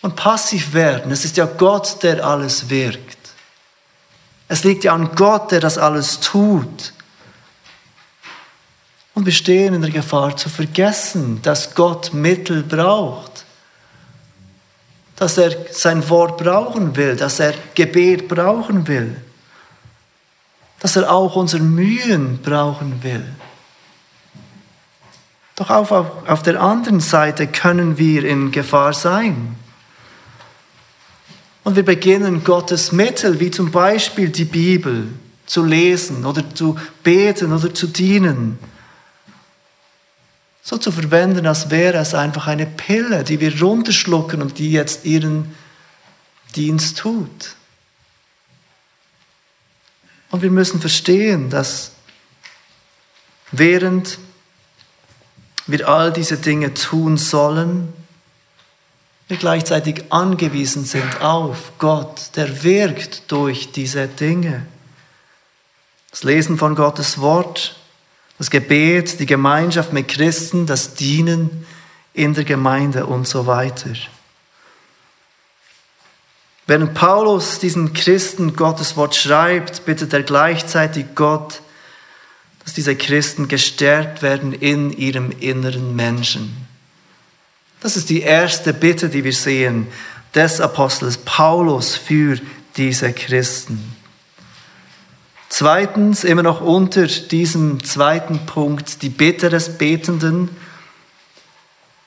und 0.00 0.16
passiv 0.16 0.72
werden. 0.72 1.12
Es 1.12 1.26
ist 1.26 1.36
ja 1.36 1.44
Gott, 1.44 2.02
der 2.02 2.24
alles 2.24 2.70
wirkt. 2.70 3.18
Es 4.48 4.64
liegt 4.64 4.84
ja 4.84 4.94
an 4.94 5.10
Gott, 5.14 5.52
der 5.52 5.60
das 5.60 5.76
alles 5.76 6.20
tut. 6.20 6.94
Und 9.12 9.26
wir 9.26 9.34
stehen 9.34 9.74
in 9.74 9.82
der 9.82 9.90
Gefahr 9.90 10.34
zu 10.34 10.48
vergessen, 10.48 11.42
dass 11.42 11.74
Gott 11.74 12.14
Mittel 12.14 12.62
braucht. 12.62 13.44
Dass 15.16 15.36
er 15.36 15.54
sein 15.72 16.08
Wort 16.08 16.38
brauchen 16.38 16.96
will, 16.96 17.16
dass 17.16 17.38
er 17.38 17.52
Gebet 17.74 18.28
brauchen 18.28 18.88
will 18.88 19.14
dass 20.84 20.96
er 20.96 21.10
auch 21.10 21.34
unsere 21.34 21.62
Mühen 21.62 22.40
brauchen 22.42 23.02
will. 23.02 23.24
Doch 25.56 25.70
auf, 25.70 25.90
auf, 25.90 26.28
auf 26.28 26.42
der 26.42 26.60
anderen 26.60 27.00
Seite 27.00 27.46
können 27.46 27.96
wir 27.96 28.22
in 28.22 28.52
Gefahr 28.52 28.92
sein. 28.92 29.56
Und 31.62 31.76
wir 31.76 31.86
beginnen 31.86 32.44
Gottes 32.44 32.92
Mittel, 32.92 33.40
wie 33.40 33.50
zum 33.50 33.70
Beispiel 33.70 34.28
die 34.28 34.44
Bibel, 34.44 35.08
zu 35.46 35.64
lesen 35.64 36.26
oder 36.26 36.54
zu 36.54 36.76
beten 37.02 37.54
oder 37.54 37.72
zu 37.72 37.86
dienen, 37.86 38.58
so 40.62 40.76
zu 40.76 40.92
verwenden, 40.92 41.46
als 41.46 41.70
wäre 41.70 41.96
es 41.96 42.14
einfach 42.14 42.46
eine 42.46 42.66
Pille, 42.66 43.24
die 43.24 43.40
wir 43.40 43.58
runterschlucken 43.58 44.42
und 44.42 44.58
die 44.58 44.70
jetzt 44.70 45.06
ihren 45.06 45.54
Dienst 46.54 46.98
tut. 46.98 47.56
Und 50.34 50.42
wir 50.42 50.50
müssen 50.50 50.80
verstehen, 50.80 51.48
dass 51.48 51.92
während 53.52 54.18
wir 55.68 55.88
all 55.88 56.12
diese 56.12 56.38
Dinge 56.38 56.74
tun 56.74 57.18
sollen, 57.18 57.92
wir 59.28 59.36
gleichzeitig 59.36 60.06
angewiesen 60.10 60.86
sind 60.86 61.20
auf 61.20 61.78
Gott, 61.78 62.30
der 62.34 62.64
wirkt 62.64 63.30
durch 63.30 63.70
diese 63.70 64.08
Dinge. 64.08 64.66
Das 66.10 66.24
Lesen 66.24 66.58
von 66.58 66.74
Gottes 66.74 67.20
Wort, 67.20 67.76
das 68.36 68.50
Gebet, 68.50 69.20
die 69.20 69.26
Gemeinschaft 69.26 69.92
mit 69.92 70.08
Christen, 70.08 70.66
das 70.66 70.94
Dienen 70.94 71.64
in 72.12 72.34
der 72.34 72.42
Gemeinde 72.42 73.06
und 73.06 73.28
so 73.28 73.46
weiter. 73.46 73.90
Während 76.66 76.94
Paulus 76.94 77.58
diesen 77.58 77.92
Christen 77.92 78.56
Gottes 78.56 78.96
Wort 78.96 79.14
schreibt, 79.14 79.84
bittet 79.84 80.12
er 80.12 80.22
gleichzeitig 80.22 81.06
Gott, 81.14 81.60
dass 82.64 82.72
diese 82.72 82.96
Christen 82.96 83.48
gestärkt 83.48 84.22
werden 84.22 84.54
in 84.54 84.90
ihrem 84.90 85.30
inneren 85.30 85.94
Menschen. 85.94 86.66
Das 87.80 87.96
ist 87.98 88.08
die 88.08 88.22
erste 88.22 88.72
Bitte, 88.72 89.10
die 89.10 89.24
wir 89.24 89.34
sehen 89.34 89.88
des 90.34 90.60
Apostels 90.60 91.18
Paulus 91.18 91.96
für 91.96 92.38
diese 92.76 93.12
Christen. 93.12 93.94
Zweitens, 95.50 96.24
immer 96.24 96.42
noch 96.42 96.62
unter 96.62 97.06
diesem 97.06 97.84
zweiten 97.84 98.46
Punkt, 98.46 99.02
die 99.02 99.10
Bitte 99.10 99.50
des 99.50 99.76
Betenden, 99.76 100.48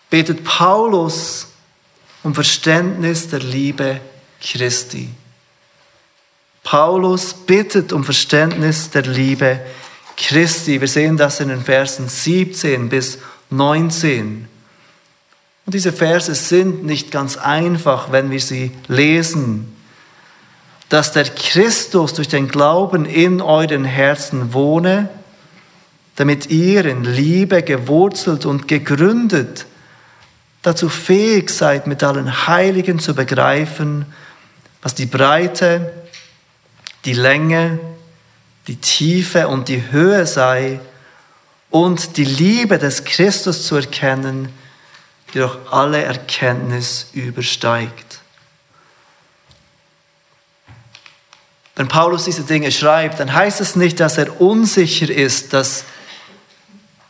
betet 0.09 0.43
Paulus 0.43 1.47
um 2.23 2.33
Verständnis 2.33 3.29
der 3.29 3.39
Liebe 3.39 4.01
Christi. 4.41 5.09
Paulus 6.63 7.33
bittet 7.33 7.93
um 7.93 8.03
Verständnis 8.03 8.89
der 8.89 9.03
Liebe 9.03 9.59
Christi. 10.17 10.81
Wir 10.81 10.87
sehen 10.87 11.15
das 11.15 11.39
in 11.39 11.49
den 11.49 11.61
Versen 11.61 12.09
17 12.09 12.89
bis 12.89 13.19
19. 13.49 14.47
Und 15.65 15.73
diese 15.73 15.93
Verse 15.93 16.33
sind 16.35 16.85
nicht 16.85 17.11
ganz 17.11 17.37
einfach, 17.37 18.11
wenn 18.11 18.31
wir 18.31 18.39
sie 18.39 18.71
lesen. 18.87 19.73
Dass 20.89 21.11
der 21.11 21.25
Christus 21.25 22.13
durch 22.13 22.27
den 22.27 22.47
Glauben 22.47 23.05
in 23.05 23.41
euren 23.41 23.83
Herzen 23.83 24.53
wohne, 24.53 25.09
damit 26.15 26.49
ihr 26.49 26.85
in 26.85 27.03
Liebe 27.03 27.63
gewurzelt 27.63 28.45
und 28.45 28.67
gegründet 28.67 29.65
dazu 30.67 30.89
fähig 30.89 31.49
seid, 31.49 31.87
mit 31.87 32.03
allen 32.03 32.47
Heiligen 32.47 32.99
zu 32.99 33.15
begreifen, 33.15 34.05
was 34.81 34.95
die 34.95 35.05
Breite, 35.05 35.93
die 37.05 37.13
Länge, 37.13 37.79
die 38.67 38.75
Tiefe 38.75 39.47
und 39.47 39.69
die 39.69 39.91
Höhe 39.91 40.25
sei 40.25 40.79
und 41.69 42.17
die 42.17 42.25
Liebe 42.25 42.77
des 42.77 43.03
Christus 43.03 43.65
zu 43.65 43.75
erkennen, 43.75 44.49
die 45.33 45.39
doch 45.39 45.71
alle 45.71 46.03
Erkenntnis 46.03 47.07
übersteigt. 47.13 48.19
Wenn 51.75 51.87
Paulus 51.87 52.25
diese 52.25 52.43
Dinge 52.43 52.71
schreibt, 52.71 53.19
dann 53.19 53.33
heißt 53.33 53.61
es 53.61 53.75
nicht, 53.75 53.99
dass 53.99 54.17
er 54.17 54.41
unsicher 54.41 55.09
ist, 55.09 55.53
dass 55.53 55.83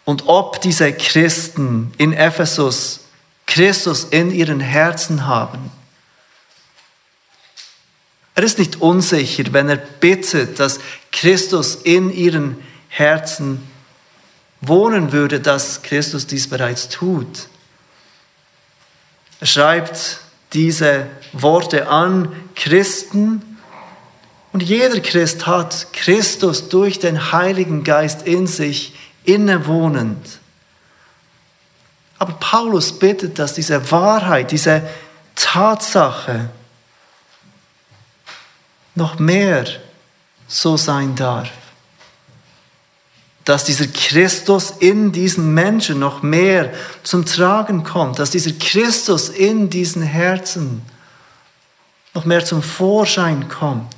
und 0.04 0.28
ob 0.28 0.62
diese 0.62 0.94
Christen 0.94 1.94
in 1.98 2.14
Ephesus 2.14 3.02
Christus 3.46 4.04
in 4.04 4.32
ihren 4.32 4.60
Herzen 4.60 5.26
haben. 5.26 5.72
Er 8.38 8.44
ist 8.44 8.60
nicht 8.60 8.82
unsicher, 8.82 9.46
wenn 9.52 9.68
er 9.68 9.78
bittet, 9.78 10.60
dass 10.60 10.80
Christus 11.12 11.74
in 11.74 12.12
ihren 12.12 12.64
Herzen 12.88 13.68
wohnen 14.62 15.12
würde, 15.12 15.40
dass 15.40 15.82
Christus 15.82 16.28
dies 16.28 16.48
bereits 16.48 16.88
tut. 16.88 17.48
Er 19.40 19.48
schreibt 19.48 20.20
diese 20.54 21.08
Worte 21.34 21.88
an 21.88 22.32
Christen 22.54 23.58
und 24.54 24.62
jeder 24.62 25.00
Christ 25.00 25.48
hat 25.48 25.88
Christus 25.92 26.70
durch 26.70 27.00
den 27.00 27.32
Heiligen 27.32 27.84
Geist 27.84 28.28
in 28.28 28.46
sich 28.46 28.94
innewohnend. 29.24 30.38
Aber 32.20 32.34
Paulus 32.34 33.00
bittet, 33.00 33.40
dass 33.40 33.56
diese 33.56 33.90
Wahrheit, 33.90 34.52
diese 34.52 34.88
Tatsache, 35.34 36.52
noch 38.98 39.20
mehr 39.20 39.66
so 40.48 40.76
sein 40.76 41.16
darf. 41.16 41.50
Dass 43.46 43.64
dieser 43.64 43.88
Christus 43.88 44.74
in 44.80 45.12
diesen 45.12 45.54
Menschen 45.54 46.00
noch 46.00 46.22
mehr 46.22 46.74
zum 47.04 47.26
Tragen 47.26 47.84
kommt, 47.84 48.20
dass 48.20 48.32
dieser 48.32 48.52
Christus 48.52 49.30
in 49.30 49.70
diesen 49.70 50.02
Herzen 50.02 50.82
noch 52.14 52.26
mehr 52.26 52.44
zum 52.44 52.62
Vorschein 52.62 53.48
kommt. 53.48 53.96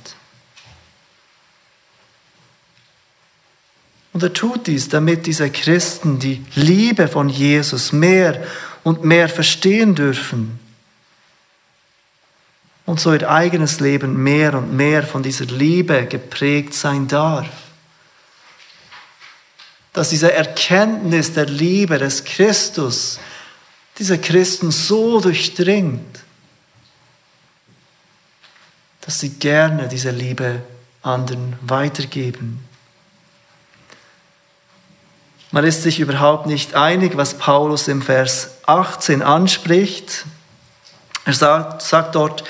Und 4.12 4.22
er 4.22 4.32
tut 4.32 4.66
dies, 4.66 4.88
damit 4.88 5.26
diese 5.26 5.50
Christen 5.50 6.18
die 6.18 6.44
Liebe 6.54 7.08
von 7.08 7.28
Jesus 7.28 7.92
mehr 7.92 8.44
und 8.84 9.04
mehr 9.04 9.28
verstehen 9.28 9.94
dürfen 9.94 10.58
und 12.90 12.98
so 12.98 13.12
ihr 13.12 13.30
eigenes 13.30 13.78
Leben 13.78 14.20
mehr 14.20 14.52
und 14.54 14.72
mehr 14.72 15.04
von 15.04 15.22
dieser 15.22 15.44
Liebe 15.44 16.06
geprägt 16.06 16.74
sein 16.74 17.06
darf. 17.06 17.46
Dass 19.92 20.08
diese 20.08 20.32
Erkenntnis 20.32 21.32
der 21.32 21.46
Liebe 21.46 21.98
des 21.98 22.24
Christus 22.24 23.20
diese 23.96 24.18
Christen 24.18 24.72
so 24.72 25.20
durchdringt, 25.20 26.18
dass 29.02 29.20
sie 29.20 29.34
gerne 29.34 29.86
diese 29.86 30.10
Liebe 30.10 30.60
anderen 31.02 31.56
weitergeben. 31.60 32.66
Man 35.52 35.62
ist 35.62 35.84
sich 35.84 36.00
überhaupt 36.00 36.46
nicht 36.46 36.74
einig, 36.74 37.16
was 37.16 37.34
Paulus 37.34 37.86
im 37.86 38.02
Vers 38.02 38.50
18 38.66 39.22
anspricht. 39.22 40.24
Er 41.24 41.34
sagt, 41.34 41.82
sagt 41.82 42.16
dort, 42.16 42.42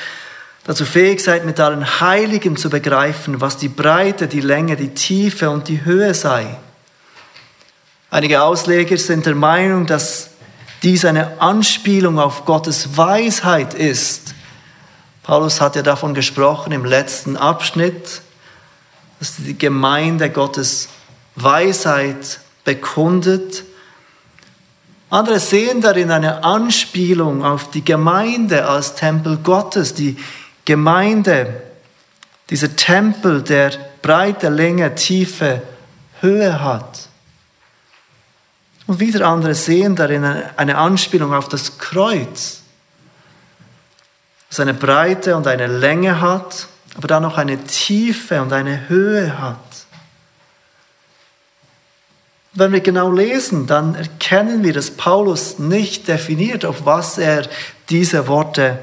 dazu 0.65 0.85
fähig 0.85 1.21
seid, 1.21 1.45
mit 1.45 1.59
allen 1.61 2.01
Heiligen 2.01 2.57
zu 2.57 2.71
begreifen, 2.71 3.41
was 3.41 3.57
die 3.57 3.69
Breite, 3.69 4.29
die 4.29 4.41
Länge, 4.41 4.77
die 4.77 4.95
Tiefe 4.95 5.51
und 5.51 5.69
die 5.69 5.85
Höhe 5.85 6.15
sei. 6.15 6.59
Einige 8.11 8.43
Ausleger 8.43 8.97
sind 8.99 9.27
der 9.27 9.35
Meinung, 9.35 9.87
dass 9.87 10.31
dies 10.83 11.05
eine 11.05 11.41
Anspielung 11.41 12.19
auf 12.19 12.45
Gottes 12.45 12.97
Weisheit 12.97 13.75
ist. 13.75 14.35
Paulus 15.23 15.61
hat 15.61 15.77
ja 15.77 15.83
davon 15.83 16.15
gesprochen 16.15 16.73
im 16.73 16.85
letzten 16.85 17.37
Abschnitt, 17.37 18.23
dass 19.19 19.37
die 19.37 19.57
Gemeinde 19.57 20.31
Gottes 20.31 20.89
Weisheit 21.37 22.41
bekundet. 22.65 23.65
Andere 25.11 25.39
sehen 25.39 25.83
darin 25.83 26.11
eine 26.11 26.43
Anspielung 26.43 27.45
auf 27.45 27.71
die 27.71 27.85
Gemeinde 27.85 28.67
als 28.67 28.95
Tempel 28.95 29.37
Gottes, 29.37 29.95
die 29.95 30.17
Gemeinde, 30.71 31.63
dieser 32.49 32.77
Tempel, 32.77 33.43
der 33.43 33.73
breite 34.03 34.51
Länge, 34.51 34.95
tiefe 34.95 35.63
Höhe 36.21 36.63
hat. 36.63 37.09
Und 38.87 39.01
wieder 39.01 39.27
andere 39.27 39.57
sehen 39.57 39.97
darin 39.97 40.25
eine 40.25 40.79
Anspielung 40.79 41.35
auf 41.35 41.49
das 41.49 41.79
Kreuz, 41.79 42.63
das 44.49 44.61
eine 44.61 44.73
Breite 44.73 45.35
und 45.37 45.49
eine 45.49 45.67
Länge 45.67 46.21
hat, 46.21 46.69
aber 46.97 47.09
dann 47.09 47.25
noch 47.25 47.37
eine 47.37 47.65
Tiefe 47.65 48.41
und 48.41 48.53
eine 48.53 48.89
Höhe 48.89 49.41
hat. 49.41 49.57
Wenn 52.53 52.73
wir 52.73 52.81
genau 52.81 53.11
lesen, 53.11 53.67
dann 53.67 53.97
erkennen 53.97 54.63
wir, 54.63 54.73
dass 54.73 54.93
Paulus 54.93 55.59
nicht 55.59 56.07
definiert, 56.07 56.65
auf 56.65 56.87
was 56.87 57.19
er 57.19 57.49
diese 57.89 58.29
Worte 58.29 58.79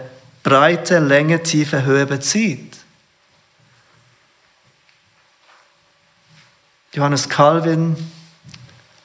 Breite, 0.47 0.99
Länge, 0.99 1.43
Tiefe, 1.43 1.83
Höhe 1.83 2.05
bezieht. 2.05 2.77
Johannes 6.93 7.27
Calvin 7.27 7.97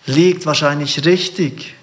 liegt 0.06 0.46
wahrscheinlich 0.46 1.04
richtig, 1.04 1.74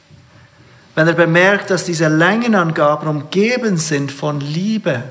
wenn 0.95 1.09
er 1.09 1.13
bemerkt, 1.13 1.71
dass 1.71 1.83
diese 1.83 2.07
Längenangaben 2.07 3.09
umgeben 3.09 3.75
sind 3.75 4.13
von 4.13 4.39
Liebe. 4.39 5.03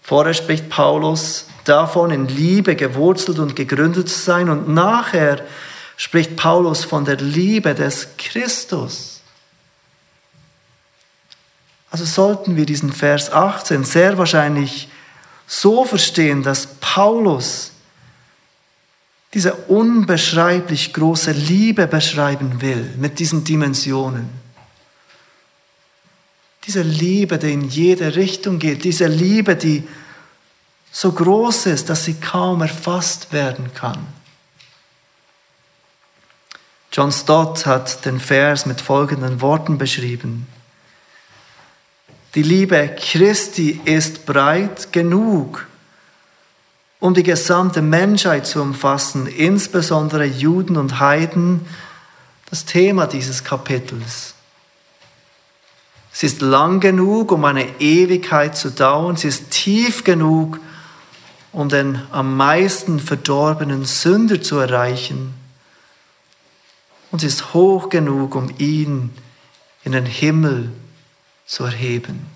Vorher 0.00 0.32
spricht 0.32 0.70
Paulus 0.70 1.48
davon, 1.64 2.10
in 2.10 2.26
Liebe 2.26 2.74
gewurzelt 2.74 3.38
und 3.38 3.54
gegründet 3.54 4.08
zu 4.08 4.18
sein 4.18 4.48
und 4.48 4.70
nachher 4.70 5.44
spricht 5.98 6.36
Paulus 6.36 6.86
von 6.86 7.04
der 7.04 7.16
Liebe 7.16 7.74
des 7.74 8.16
Christus. 8.16 9.11
Also 11.92 12.06
sollten 12.06 12.56
wir 12.56 12.64
diesen 12.64 12.90
Vers 12.90 13.30
18 13.30 13.84
sehr 13.84 14.16
wahrscheinlich 14.16 14.88
so 15.46 15.84
verstehen, 15.84 16.42
dass 16.42 16.66
Paulus 16.80 17.72
diese 19.34 19.52
unbeschreiblich 19.54 20.94
große 20.94 21.32
Liebe 21.32 21.86
beschreiben 21.86 22.62
will 22.62 22.94
mit 22.96 23.18
diesen 23.18 23.44
Dimensionen. 23.44 24.30
Diese 26.66 26.80
Liebe, 26.80 27.36
die 27.36 27.52
in 27.52 27.68
jede 27.68 28.16
Richtung 28.16 28.58
geht, 28.58 28.84
diese 28.84 29.06
Liebe, 29.06 29.54
die 29.54 29.86
so 30.90 31.12
groß 31.12 31.66
ist, 31.66 31.90
dass 31.90 32.04
sie 32.04 32.14
kaum 32.14 32.62
erfasst 32.62 33.34
werden 33.34 33.70
kann. 33.74 34.06
John 36.90 37.12
Stott 37.12 37.66
hat 37.66 38.06
den 38.06 38.18
Vers 38.18 38.64
mit 38.64 38.80
folgenden 38.80 39.42
Worten 39.42 39.76
beschrieben. 39.76 40.46
Die 42.34 42.42
Liebe 42.42 42.96
Christi 42.98 43.78
ist 43.84 44.24
breit 44.24 44.90
genug, 44.90 45.66
um 46.98 47.12
die 47.12 47.22
gesamte 47.22 47.82
Menschheit 47.82 48.46
zu 48.46 48.62
umfassen, 48.62 49.26
insbesondere 49.26 50.24
Juden 50.24 50.78
und 50.78 50.98
Heiden, 50.98 51.66
das 52.48 52.64
Thema 52.64 53.06
dieses 53.06 53.44
Kapitels. 53.44 54.32
Sie 56.10 56.26
ist 56.26 56.40
lang 56.40 56.80
genug, 56.80 57.32
um 57.32 57.44
eine 57.44 57.80
Ewigkeit 57.80 58.56
zu 58.56 58.70
dauern. 58.70 59.16
Sie 59.16 59.28
ist 59.28 59.50
tief 59.50 60.04
genug, 60.04 60.58
um 61.52 61.68
den 61.68 62.00
am 62.12 62.36
meisten 62.36 62.98
verdorbenen 62.98 63.84
Sünder 63.84 64.40
zu 64.40 64.58
erreichen. 64.58 65.34
Und 67.10 67.20
sie 67.20 67.26
ist 67.26 67.52
hoch 67.52 67.90
genug, 67.90 68.34
um 68.34 68.50
ihn 68.56 69.10
in 69.84 69.92
den 69.92 70.06
Himmel 70.06 70.70
zu 71.52 71.64
erheben. 71.64 72.26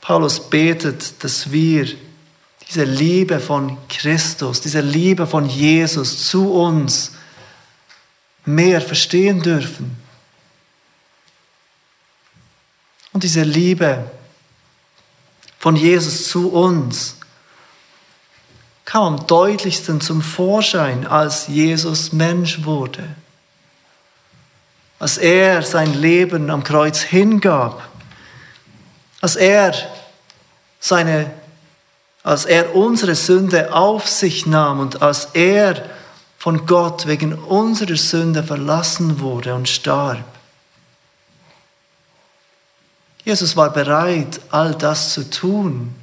Paulus 0.00 0.50
betet, 0.50 1.22
dass 1.22 1.52
wir 1.52 1.86
diese 2.68 2.82
Liebe 2.82 3.38
von 3.38 3.78
Christus, 3.88 4.60
diese 4.60 4.80
Liebe 4.80 5.28
von 5.28 5.48
Jesus 5.48 6.28
zu 6.28 6.52
uns 6.52 7.12
mehr 8.44 8.80
verstehen 8.80 9.42
dürfen. 9.42 9.96
Und 13.12 13.22
diese 13.22 13.44
Liebe 13.44 14.10
von 15.60 15.76
Jesus 15.76 16.26
zu 16.30 16.50
uns 16.50 17.14
kam 18.84 19.14
am 19.14 19.26
deutlichsten 19.28 20.00
zum 20.00 20.20
Vorschein, 20.20 21.06
als 21.06 21.46
Jesus 21.46 22.12
Mensch 22.12 22.64
wurde. 22.64 23.14
Als 25.04 25.18
er 25.18 25.60
sein 25.60 25.92
Leben 25.92 26.48
am 26.48 26.64
Kreuz 26.64 27.02
hingab 27.02 27.90
als 29.20 29.36
er 29.36 29.74
seine, 30.80 31.30
als 32.22 32.46
er 32.46 32.74
unsere 32.74 33.14
Sünde 33.14 33.74
auf 33.74 34.08
sich 34.08 34.46
nahm 34.46 34.80
und 34.80 35.02
als 35.02 35.28
er 35.34 35.82
von 36.38 36.64
Gott 36.64 37.06
wegen 37.06 37.34
unserer 37.34 37.96
Sünde 37.96 38.42
verlassen 38.42 39.20
wurde 39.20 39.54
und 39.54 39.68
starb. 39.68 40.24
Jesus 43.26 43.56
war 43.58 43.74
bereit, 43.74 44.40
all 44.48 44.74
das 44.74 45.12
zu 45.12 45.28
tun, 45.28 45.94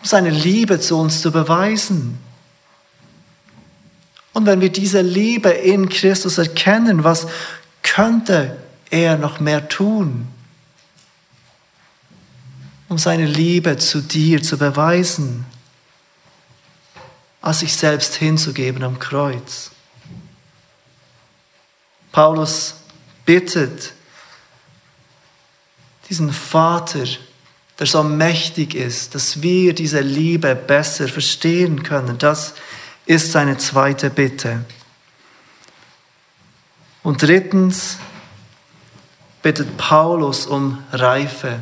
um 0.00 0.04
seine 0.04 0.30
Liebe 0.30 0.78
zu 0.78 0.96
uns 1.00 1.20
zu 1.20 1.32
beweisen. 1.32 2.16
Und 4.32 4.46
wenn 4.46 4.60
wir 4.60 4.70
diese 4.70 5.00
Liebe 5.00 5.50
in 5.50 5.88
Christus 5.88 6.38
erkennen, 6.38 7.04
was 7.04 7.26
könnte 7.82 8.56
er 8.90 9.16
noch 9.16 9.40
mehr 9.40 9.68
tun? 9.68 10.28
um 12.90 12.98
seine 12.98 13.24
Liebe 13.24 13.78
zu 13.78 14.02
dir 14.02 14.42
zu 14.42 14.58
beweisen, 14.58 15.46
als 17.40 17.60
sich 17.60 17.74
selbst 17.74 18.16
hinzugeben 18.16 18.82
am 18.82 18.98
Kreuz. 18.98 19.70
Paulus 22.10 22.74
bittet 23.24 23.92
diesen 26.08 26.32
Vater, 26.32 27.04
der 27.78 27.86
so 27.86 28.02
mächtig 28.02 28.74
ist, 28.74 29.14
dass 29.14 29.40
wir 29.40 29.72
diese 29.72 30.00
Liebe 30.00 30.56
besser 30.56 31.06
verstehen 31.06 31.84
können. 31.84 32.18
Das 32.18 32.54
ist 33.06 33.32
seine 33.32 33.58
zweite 33.58 34.10
Bitte. 34.10 34.64
Und 37.02 37.22
drittens 37.22 37.98
bittet 39.42 39.76
Paulus 39.76 40.46
um 40.46 40.82
Reife. 40.92 41.60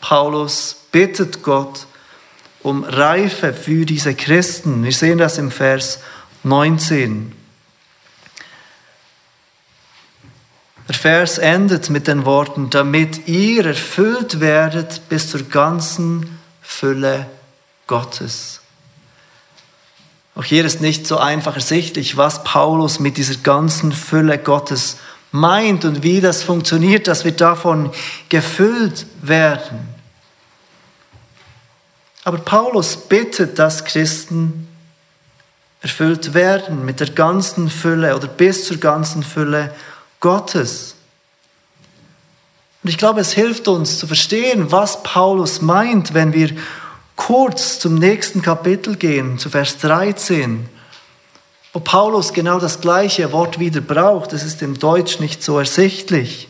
Paulus 0.00 0.76
bittet 0.90 1.42
Gott 1.42 1.86
um 2.62 2.84
Reife 2.84 3.52
für 3.52 3.84
diese 3.84 4.14
Christen. 4.14 4.82
Wir 4.82 4.92
sehen 4.92 5.18
das 5.18 5.38
im 5.38 5.50
Vers 5.50 6.00
19. 6.42 7.32
Der 10.88 10.94
Vers 10.94 11.38
endet 11.38 11.90
mit 11.90 12.06
den 12.06 12.24
Worten, 12.24 12.70
damit 12.70 13.26
ihr 13.28 13.66
erfüllt 13.66 14.40
werdet 14.40 15.08
bis 15.08 15.30
zur 15.30 15.42
ganzen 15.42 16.38
Fülle 16.62 17.26
Gottes. 17.86 18.60
Auch 20.36 20.44
hier 20.44 20.66
ist 20.66 20.82
nicht 20.82 21.06
so 21.06 21.16
einfach 21.16 21.54
ersichtlich, 21.54 22.18
was 22.18 22.44
Paulus 22.44 23.00
mit 23.00 23.16
dieser 23.16 23.36
ganzen 23.36 23.90
Fülle 23.90 24.38
Gottes 24.38 24.98
meint 25.32 25.86
und 25.86 26.02
wie 26.02 26.20
das 26.20 26.42
funktioniert, 26.42 27.08
dass 27.08 27.24
wir 27.24 27.32
davon 27.32 27.90
gefüllt 28.28 29.06
werden. 29.22 29.88
Aber 32.22 32.38
Paulus 32.38 32.96
bittet, 32.96 33.58
dass 33.58 33.84
Christen 33.86 34.68
erfüllt 35.80 36.34
werden 36.34 36.84
mit 36.84 37.00
der 37.00 37.10
ganzen 37.10 37.70
Fülle 37.70 38.14
oder 38.14 38.28
bis 38.28 38.66
zur 38.66 38.76
ganzen 38.76 39.22
Fülle 39.22 39.74
Gottes. 40.20 40.96
Und 42.82 42.90
ich 42.90 42.98
glaube, 42.98 43.20
es 43.20 43.32
hilft 43.32 43.68
uns 43.68 43.98
zu 43.98 44.06
verstehen, 44.06 44.70
was 44.70 45.02
Paulus 45.02 45.62
meint, 45.62 46.12
wenn 46.12 46.34
wir 46.34 46.50
kurz 47.16 47.78
zum 47.80 47.96
nächsten 47.96 48.42
Kapitel 48.42 48.96
gehen, 48.96 49.38
zu 49.38 49.50
Vers 49.50 49.78
13, 49.78 50.68
wo 51.72 51.80
Paulus 51.80 52.32
genau 52.32 52.58
das 52.60 52.80
gleiche 52.80 53.32
Wort 53.32 53.58
wieder 53.58 53.80
braucht. 53.80 54.32
Das 54.32 54.44
ist 54.44 54.62
im 54.62 54.78
Deutsch 54.78 55.18
nicht 55.18 55.42
so 55.42 55.58
ersichtlich. 55.58 56.48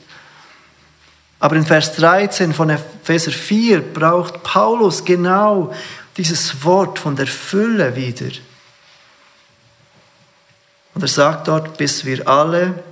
Aber 1.38 1.56
in 1.56 1.66
Vers 1.66 1.94
13 1.96 2.52
von 2.52 2.70
Epheser 2.70 3.32
4 3.32 3.80
braucht 3.80 4.42
Paulus 4.42 5.04
genau 5.04 5.72
dieses 6.16 6.64
Wort 6.64 6.98
von 6.98 7.14
der 7.14 7.26
Fülle 7.26 7.94
wieder. 7.94 8.32
Und 10.94 11.02
er 11.02 11.08
sagt 11.08 11.48
dort, 11.48 11.76
bis 11.76 12.04
wir 12.04 12.26
alle 12.26 12.82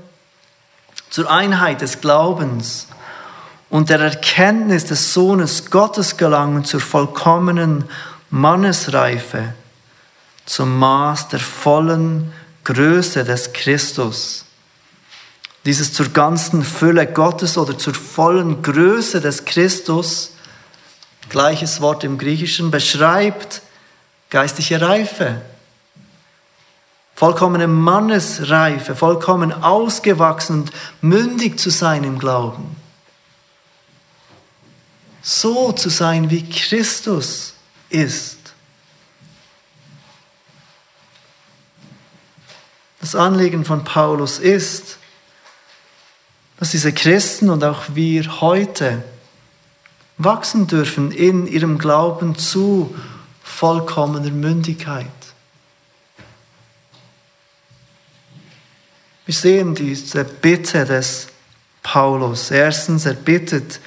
zur 1.08 1.30
Einheit 1.30 1.80
des 1.80 2.00
Glaubens 2.00 2.86
und 3.74 3.90
der 3.90 3.98
Erkenntnis 3.98 4.84
des 4.84 5.12
Sohnes 5.12 5.68
Gottes 5.68 6.16
gelangen, 6.16 6.64
zur 6.64 6.78
vollkommenen 6.78 7.82
Mannesreife, 8.30 9.54
zum 10.46 10.78
Maß 10.78 11.26
der 11.26 11.40
vollen 11.40 12.32
Größe 12.62 13.24
des 13.24 13.52
Christus 13.52 14.44
dieses 15.64 15.92
zur 15.92 16.10
ganzen 16.10 16.62
Fülle 16.62 17.06
Gottes 17.06 17.56
oder 17.56 17.76
zur 17.78 17.94
vollen 17.94 18.62
Größe 18.62 19.20
des 19.20 19.44
Christus, 19.44 20.32
gleiches 21.30 21.80
Wort 21.80 22.04
im 22.04 22.18
Griechischen, 22.18 22.70
beschreibt 22.70 23.62
geistliche 24.28 24.80
Reife, 24.80 25.40
vollkommene 27.14 27.66
Mannesreife, 27.66 28.94
vollkommen 28.94 29.52
ausgewachsen 29.52 30.60
und 30.60 30.72
mündig 31.00 31.58
zu 31.58 31.70
sein 31.70 32.04
im 32.04 32.18
Glauben. 32.18 32.83
So 35.26 35.72
zu 35.72 35.88
sein, 35.88 36.28
wie 36.28 36.46
Christus 36.46 37.54
ist. 37.88 38.36
Das 43.00 43.14
Anliegen 43.14 43.64
von 43.64 43.84
Paulus 43.84 44.38
ist, 44.38 44.98
dass 46.58 46.72
diese 46.72 46.92
Christen 46.92 47.48
und 47.48 47.64
auch 47.64 47.84
wir 47.94 48.42
heute 48.42 49.02
wachsen 50.18 50.66
dürfen 50.66 51.10
in 51.10 51.46
ihrem 51.46 51.78
Glauben 51.78 52.36
zu 52.36 52.94
vollkommener 53.42 54.30
Mündigkeit. 54.30 55.06
Wir 59.24 59.34
sehen 59.34 59.74
diese 59.74 60.22
Bitte 60.24 60.84
des 60.84 61.28
Paulus. 61.82 62.50
Erstens, 62.50 63.06
er 63.06 63.14
bittet 63.14 63.80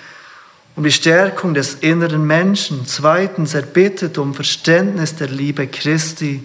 um 0.78 0.84
die 0.84 0.92
Stärkung 0.92 1.54
des 1.54 1.74
inneren 1.74 2.26
Menschen. 2.26 2.86
Zweitens, 2.86 3.54
er 3.54 3.64
bittet 3.64 4.18
um 4.18 4.34
Verständnis 4.34 5.16
der 5.16 5.28
Liebe 5.28 5.68
Christi. 5.68 6.42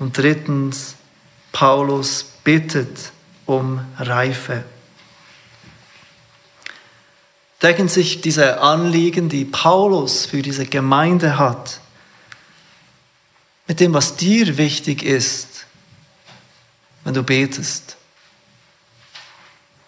Und 0.00 0.18
drittens, 0.18 0.96
Paulus 1.52 2.24
bittet 2.42 3.12
um 3.46 3.80
Reife 3.98 4.64
decken 7.62 7.88
sich 7.88 8.20
diese 8.20 8.60
Anliegen, 8.60 9.28
die 9.28 9.44
Paulus 9.44 10.26
für 10.26 10.42
diese 10.42 10.66
Gemeinde 10.66 11.38
hat, 11.38 11.80
mit 13.66 13.80
dem, 13.80 13.92
was 13.92 14.16
dir 14.16 14.56
wichtig 14.56 15.02
ist, 15.02 15.66
wenn 17.04 17.14
du 17.14 17.22
betest. 17.22 17.96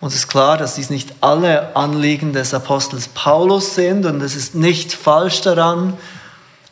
Und 0.00 0.08
es 0.08 0.14
ist 0.14 0.28
klar, 0.28 0.56
dass 0.56 0.76
dies 0.76 0.88
nicht 0.88 1.12
alle 1.20 1.76
Anliegen 1.76 2.32
des 2.32 2.54
Apostels 2.54 3.08
Paulus 3.08 3.74
sind 3.74 4.06
und 4.06 4.22
es 4.22 4.34
ist 4.34 4.54
nicht 4.54 4.92
falsch 4.92 5.42
daran, 5.42 5.94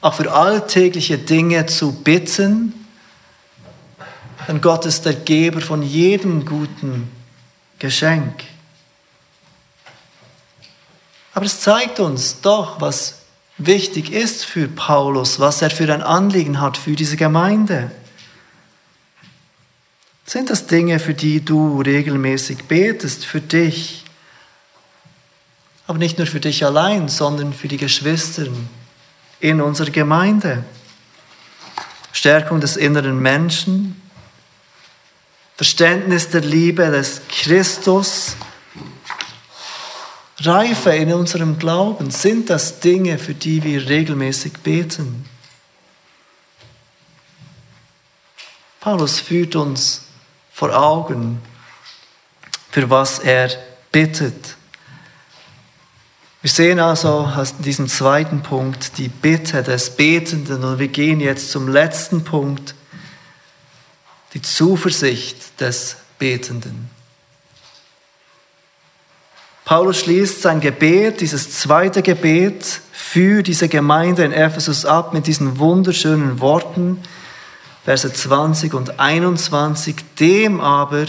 auch 0.00 0.14
für 0.14 0.32
alltägliche 0.32 1.18
Dinge 1.18 1.66
zu 1.66 1.92
bitten, 1.92 2.72
denn 4.46 4.62
Gott 4.62 4.86
ist 4.86 5.04
der 5.04 5.12
Geber 5.12 5.60
von 5.60 5.82
jedem 5.82 6.46
guten 6.46 7.10
Geschenk. 7.78 8.44
Aber 11.34 11.44
es 11.44 11.60
zeigt 11.60 12.00
uns 12.00 12.40
doch, 12.40 12.80
was 12.80 13.18
wichtig 13.58 14.10
ist 14.10 14.46
für 14.46 14.68
Paulus, 14.68 15.38
was 15.38 15.60
er 15.60 15.70
für 15.70 15.92
ein 15.92 16.02
Anliegen 16.02 16.60
hat 16.60 16.78
für 16.78 16.92
diese 16.92 17.16
Gemeinde. 17.16 17.90
Sind 20.28 20.50
das 20.50 20.66
Dinge, 20.66 20.98
für 20.98 21.14
die 21.14 21.42
du 21.42 21.80
regelmäßig 21.80 22.64
betest, 22.64 23.24
für 23.24 23.40
dich? 23.40 24.04
Aber 25.86 25.96
nicht 25.96 26.18
nur 26.18 26.26
für 26.26 26.38
dich 26.38 26.66
allein, 26.66 27.08
sondern 27.08 27.54
für 27.54 27.66
die 27.66 27.78
Geschwister 27.78 28.46
in 29.40 29.62
unserer 29.62 29.88
Gemeinde. 29.88 30.64
Stärkung 32.12 32.60
des 32.60 32.76
inneren 32.76 33.18
Menschen, 33.18 33.98
Verständnis 35.56 36.28
der 36.28 36.42
Liebe 36.42 36.90
des 36.90 37.22
Christus, 37.30 38.36
Reife 40.40 40.90
in 40.90 41.10
unserem 41.14 41.58
Glauben, 41.58 42.10
sind 42.10 42.50
das 42.50 42.80
Dinge, 42.80 43.16
für 43.16 43.32
die 43.32 43.64
wir 43.64 43.88
regelmäßig 43.88 44.58
beten. 44.58 45.24
Paulus 48.78 49.20
führt 49.20 49.56
uns 49.56 50.07
vor 50.58 50.76
Augen, 50.76 51.40
für 52.72 52.90
was 52.90 53.20
er 53.20 53.48
bittet. 53.92 54.56
Wir 56.42 56.50
sehen 56.50 56.80
also 56.80 57.30
aus 57.32 57.56
diesem 57.58 57.86
zweiten 57.86 58.42
Punkt 58.42 58.98
die 58.98 59.06
Bitte 59.06 59.62
des 59.62 59.90
Betenden 59.90 60.64
und 60.64 60.80
wir 60.80 60.88
gehen 60.88 61.20
jetzt 61.20 61.52
zum 61.52 61.68
letzten 61.68 62.24
Punkt, 62.24 62.74
die 64.34 64.42
Zuversicht 64.42 65.60
des 65.60 65.98
Betenden. 66.18 66.90
Paulus 69.64 70.00
schließt 70.00 70.42
sein 70.42 70.58
Gebet, 70.58 71.20
dieses 71.20 71.56
zweite 71.56 72.02
Gebet 72.02 72.80
für 72.90 73.44
diese 73.44 73.68
Gemeinde 73.68 74.24
in 74.24 74.32
Ephesus 74.32 74.84
ab 74.84 75.12
mit 75.12 75.28
diesen 75.28 75.60
wunderschönen 75.60 76.40
Worten, 76.40 77.00
Verse 77.88 78.12
20 78.12 78.74
und 78.74 79.00
21, 79.00 79.96
dem 80.20 80.60
aber, 80.60 81.06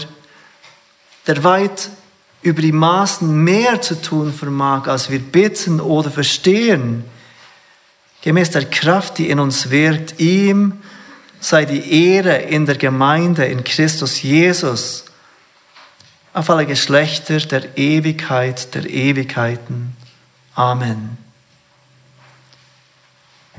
der 1.26 1.44
weit 1.44 1.90
über 2.40 2.62
die 2.62 2.72
Maßen 2.72 3.44
mehr 3.44 3.82
zu 3.82 4.00
tun 4.00 4.32
vermag, 4.32 4.86
als 4.86 5.10
wir 5.10 5.18
bitten 5.18 5.78
oder 5.78 6.10
verstehen, 6.10 7.04
gemäß 8.22 8.52
der 8.52 8.64
Kraft, 8.64 9.18
die 9.18 9.28
in 9.28 9.40
uns 9.40 9.68
wirkt, 9.68 10.20
ihm 10.20 10.80
sei 11.38 11.66
die 11.66 12.14
Ehre 12.14 12.38
in 12.38 12.64
der 12.64 12.78
Gemeinde 12.78 13.44
in 13.44 13.62
Christus 13.62 14.22
Jesus 14.22 15.04
auf 16.32 16.48
alle 16.48 16.64
Geschlechter 16.64 17.40
der 17.40 17.76
Ewigkeit 17.76 18.74
der 18.74 18.88
Ewigkeiten. 18.88 19.94
Amen. 20.54 21.18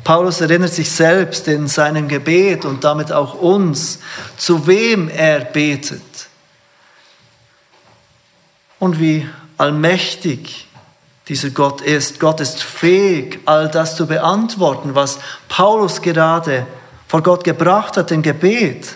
Paulus 0.04 0.42
erinnert 0.42 0.74
sich 0.74 0.90
selbst 0.90 1.48
in 1.48 1.68
seinem 1.68 2.08
Gebet 2.08 2.66
und 2.66 2.84
damit 2.84 3.12
auch 3.12 3.36
uns, 3.36 4.00
zu 4.38 4.66
wem 4.66 5.10
er 5.10 5.42
betet 5.42 6.02
und 8.80 9.00
wie 9.00 9.30
allmächtig 9.58 10.68
dieser 11.28 11.52
Gott 11.52 11.82
ist. 11.82 12.20
Gott 12.20 12.40
ist 12.40 12.64
fähig, 12.64 13.40
all 13.46 13.70
das 13.70 13.96
zu 13.96 14.08
beantworten, 14.08 14.96
was 14.96 15.20
Paulus 15.48 16.02
gerade 16.02 16.66
vor 17.08 17.22
Gott 17.22 17.44
gebracht 17.44 17.96
hat 17.96 18.12
im 18.12 18.24
Gebet. 18.24 18.96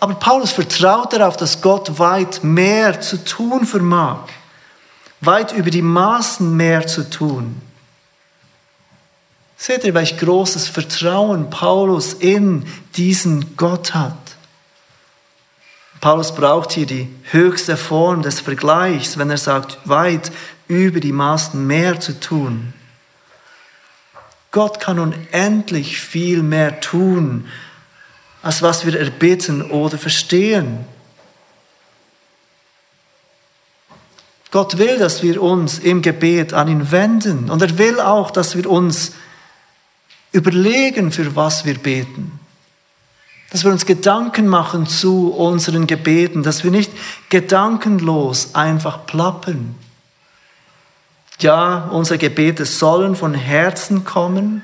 Aber 0.00 0.14
Paulus 0.14 0.52
vertraut 0.52 1.12
darauf, 1.12 1.36
dass 1.36 1.60
Gott 1.60 1.98
weit 1.98 2.44
mehr 2.44 3.00
zu 3.00 3.24
tun 3.24 3.66
vermag, 3.66 4.26
weit 5.20 5.52
über 5.52 5.70
die 5.70 5.82
Maßen 5.82 6.56
mehr 6.56 6.86
zu 6.86 7.08
tun. 7.08 7.60
Seht 9.60 9.82
ihr, 9.82 9.92
welch 9.92 10.16
großes 10.16 10.68
Vertrauen 10.68 11.50
Paulus 11.50 12.12
in 12.12 12.64
diesen 12.96 13.56
Gott 13.56 13.92
hat. 13.92 14.14
Paulus 16.00 16.32
braucht 16.32 16.70
hier 16.70 16.86
die 16.86 17.12
höchste 17.24 17.76
Form 17.76 18.22
des 18.22 18.38
Vergleichs, 18.38 19.18
wenn 19.18 19.30
er 19.30 19.36
sagt, 19.36 19.78
weit 19.84 20.30
über 20.68 21.00
die 21.00 21.10
Maßen 21.10 21.66
mehr 21.66 21.98
zu 21.98 22.20
tun. 22.20 22.72
Gott 24.52 24.78
kann 24.78 25.00
unendlich 25.00 26.00
viel 26.00 26.44
mehr 26.44 26.80
tun, 26.80 27.48
als 28.42 28.62
was 28.62 28.86
wir 28.86 28.96
erbitten 28.96 29.72
oder 29.72 29.98
verstehen. 29.98 30.84
Gott 34.52 34.78
will, 34.78 34.98
dass 34.98 35.24
wir 35.24 35.42
uns 35.42 35.80
im 35.80 36.00
Gebet 36.00 36.54
an 36.54 36.68
ihn 36.68 36.92
wenden 36.92 37.50
und 37.50 37.60
er 37.60 37.76
will 37.76 38.00
auch, 38.00 38.30
dass 38.30 38.56
wir 38.56 38.70
uns 38.70 39.12
überlegen, 40.38 41.12
für 41.12 41.36
was 41.36 41.64
wir 41.64 41.78
beten. 41.78 42.38
Dass 43.50 43.64
wir 43.64 43.72
uns 43.72 43.86
Gedanken 43.86 44.46
machen 44.46 44.86
zu 44.86 45.32
unseren 45.32 45.86
Gebeten, 45.86 46.42
dass 46.42 46.64
wir 46.64 46.70
nicht 46.70 46.92
gedankenlos 47.28 48.54
einfach 48.54 49.06
plappern. 49.06 49.74
Ja, 51.40 51.88
unsere 51.92 52.18
Gebete 52.18 52.64
sollen 52.64 53.14
von 53.14 53.32
Herzen 53.32 54.04
kommen, 54.04 54.62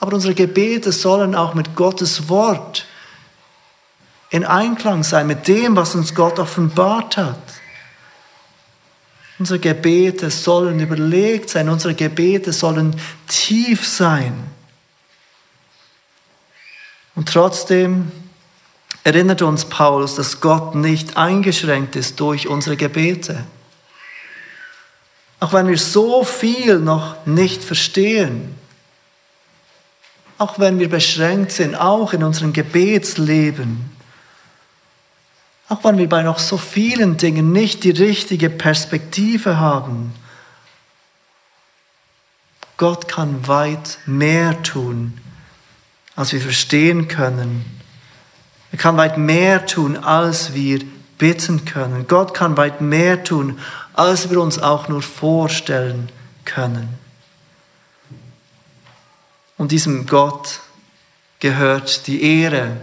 aber 0.00 0.14
unsere 0.14 0.34
Gebete 0.34 0.92
sollen 0.92 1.34
auch 1.34 1.54
mit 1.54 1.74
Gottes 1.74 2.28
Wort 2.28 2.86
in 4.30 4.44
Einklang 4.44 5.04
sein, 5.04 5.26
mit 5.26 5.48
dem, 5.48 5.74
was 5.76 5.94
uns 5.94 6.14
Gott 6.14 6.38
offenbart 6.38 7.16
hat. 7.16 7.38
Unsere 9.38 9.60
Gebete 9.60 10.30
sollen 10.30 10.80
überlegt 10.80 11.50
sein, 11.50 11.68
unsere 11.68 11.94
Gebete 11.94 12.52
sollen 12.52 13.00
tief 13.28 13.86
sein. 13.86 14.34
Und 17.14 17.28
trotzdem 17.28 18.10
erinnert 19.04 19.42
uns 19.42 19.64
Paulus, 19.64 20.16
dass 20.16 20.40
Gott 20.40 20.74
nicht 20.74 21.16
eingeschränkt 21.16 21.96
ist 21.96 22.18
durch 22.20 22.48
unsere 22.48 22.76
Gebete. 22.76 23.44
Auch 25.40 25.52
wenn 25.52 25.68
wir 25.68 25.78
so 25.78 26.24
viel 26.24 26.80
noch 26.80 27.24
nicht 27.26 27.62
verstehen, 27.62 28.56
auch 30.36 30.58
wenn 30.58 30.78
wir 30.78 30.88
beschränkt 30.88 31.52
sind, 31.52 31.74
auch 31.76 32.12
in 32.12 32.22
unserem 32.22 32.52
Gebetsleben, 32.52 33.97
auch 35.68 35.84
wenn 35.84 35.98
wir 35.98 36.08
bei 36.08 36.22
noch 36.22 36.38
so 36.38 36.56
vielen 36.56 37.16
Dingen 37.16 37.52
nicht 37.52 37.84
die 37.84 37.90
richtige 37.90 38.48
Perspektive 38.48 39.58
haben, 39.58 40.14
Gott 42.78 43.08
kann 43.08 43.46
weit 43.48 43.98
mehr 44.06 44.62
tun, 44.62 45.20
als 46.14 46.32
wir 46.32 46.40
verstehen 46.40 47.08
können. 47.08 47.64
Er 48.70 48.78
kann 48.78 48.96
weit 48.96 49.18
mehr 49.18 49.66
tun, 49.66 49.96
als 49.96 50.54
wir 50.54 50.80
bitten 51.18 51.64
können. 51.64 52.06
Gott 52.06 52.34
kann 52.34 52.56
weit 52.56 52.80
mehr 52.80 53.24
tun, 53.24 53.58
als 53.94 54.30
wir 54.30 54.40
uns 54.40 54.60
auch 54.60 54.88
nur 54.88 55.02
vorstellen 55.02 56.08
können. 56.44 56.88
Und 59.56 59.72
diesem 59.72 60.06
Gott 60.06 60.60
gehört 61.40 62.06
die 62.06 62.22
Ehre. 62.22 62.76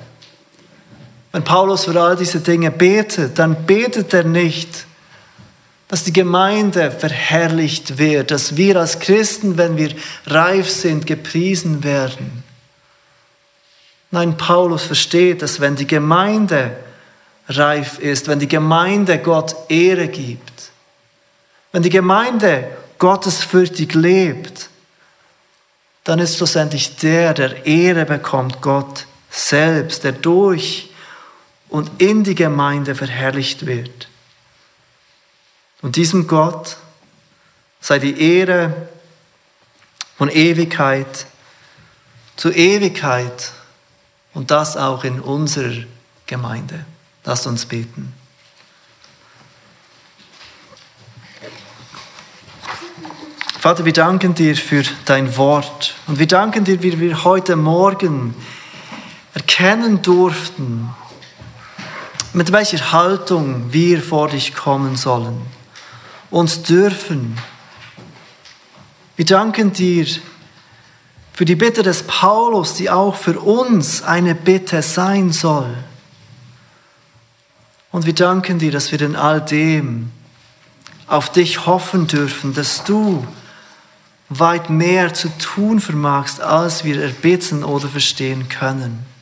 Wenn 1.36 1.44
Paulus 1.44 1.84
für 1.84 2.02
all 2.02 2.16
diese 2.16 2.40
Dinge 2.40 2.72
betet, 2.72 3.38
dann 3.40 3.66
betet 3.66 4.14
er 4.14 4.24
nicht, 4.24 4.86
dass 5.90 6.06
die 6.06 6.14
Gemeinde 6.14 6.92
verherrlicht 6.92 7.98
wird, 7.98 8.32
dass 8.32 8.56
wir 8.56 8.78
als 8.78 9.00
Christen, 9.00 9.58
wenn 9.58 9.76
wir 9.76 9.94
reif 10.28 10.70
sind, 10.70 11.06
gepriesen 11.06 11.84
werden. 11.84 12.46
Nein, 14.12 14.38
Paulus 14.38 14.84
versteht, 14.84 15.42
dass 15.42 15.60
wenn 15.60 15.76
die 15.76 15.86
Gemeinde 15.86 16.78
reif 17.50 18.00
ist, 18.00 18.30
wenn 18.30 18.40
die 18.40 18.48
Gemeinde 18.48 19.18
Gott 19.18 19.58
Ehre 19.68 20.08
gibt, 20.08 20.72
wenn 21.74 21.84
die 21.84 21.90
Gemeinde 21.90 22.66
gottesfürchtig 22.98 23.94
lebt, 23.94 24.70
dann 26.06 26.20
ist 26.20 26.38
schlussendlich 26.38 26.96
der, 26.96 27.34
der 27.34 27.66
Ehre 27.66 28.06
bekommt, 28.06 28.62
Gott 28.62 29.06
selbst, 29.30 30.06
der 30.06 30.14
durch 30.14 30.92
und 31.76 32.02
in 32.02 32.24
die 32.24 32.36
Gemeinde 32.36 32.96
verherrlicht 32.96 33.66
wird. 33.66 34.08
Und 35.82 35.98
diesem 35.98 36.26
Gott 36.26 36.78
sei 37.82 38.00
die 38.00 38.18
Ehre 38.18 38.88
von 40.18 40.30
Ewigkeit 40.30 41.28
zur 42.38 42.56
Ewigkeit 42.56 43.52
und 44.34 44.52
das 44.52 44.78
auch 44.78 45.04
in 45.04 45.20
unserer 45.20 45.84
Gemeinde. 46.28 46.86
Lasst 47.26 47.46
uns 47.46 47.66
beten. 47.66 48.14
Vater, 53.60 53.84
wir 53.84 53.92
danken 53.92 54.34
dir 54.34 54.56
für 54.56 54.84
dein 55.04 55.36
Wort 55.36 55.96
und 56.08 56.20
wir 56.20 56.28
danken 56.28 56.64
dir, 56.64 56.82
wie 56.82 57.02
wir 57.02 57.26
heute 57.26 57.58
Morgen 57.58 58.34
erkennen 59.34 60.02
durften, 60.02 60.90
mit 62.36 62.52
welcher 62.52 62.92
Haltung 62.92 63.72
wir 63.72 64.02
vor 64.02 64.28
dich 64.28 64.54
kommen 64.54 64.98
sollen 64.98 65.42
und 66.30 66.68
dürfen. 66.68 67.38
Wir 69.16 69.26
danken 69.26 69.72
dir 69.72 70.06
für 71.32 71.46
die 71.46 71.56
Bitte 71.56 71.82
des 71.82 72.04
Paulus, 72.04 72.74
die 72.74 72.90
auch 72.90 73.16
für 73.16 73.40
uns 73.40 74.02
eine 74.02 74.36
Bitte 74.36 74.82
sein 74.82 75.32
soll. 75.32 75.74
Und 77.92 78.06
wir 78.06 78.14
danken 78.14 78.60
dir, 78.60 78.72
dass 78.72 78.92
wir 78.92 79.02
in 79.02 79.16
all 79.16 79.40
dem 79.40 80.12
auf 81.08 81.32
dich 81.32 81.66
hoffen 81.66 82.08
dürfen, 82.08 82.54
dass 82.54 82.84
du 82.84 83.26
weit 84.28 84.70
mehr 84.70 85.14
zu 85.14 85.30
tun 85.38 85.80
vermagst, 85.80 86.42
als 86.42 86.84
wir 86.84 87.02
erbitten 87.02 87.64
oder 87.64 87.88
verstehen 87.88 88.50
können. 88.50 89.15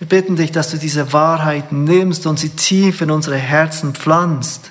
Wir 0.00 0.08
bitten 0.08 0.34
dich, 0.34 0.50
dass 0.50 0.70
du 0.70 0.78
diese 0.78 1.12
Wahrheit 1.12 1.72
nimmst 1.72 2.26
und 2.26 2.38
sie 2.38 2.48
tief 2.48 3.02
in 3.02 3.10
unsere 3.10 3.36
Herzen 3.36 3.94
pflanzt, 3.94 4.70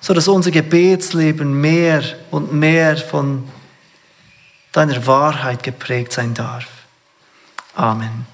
so 0.00 0.12
dass 0.12 0.28
unser 0.28 0.50
Gebetsleben 0.50 1.60
mehr 1.60 2.02
und 2.30 2.52
mehr 2.52 2.98
von 2.98 3.48
deiner 4.72 5.06
Wahrheit 5.06 5.62
geprägt 5.62 6.12
sein 6.12 6.34
darf. 6.34 6.66
Amen. 7.74 8.26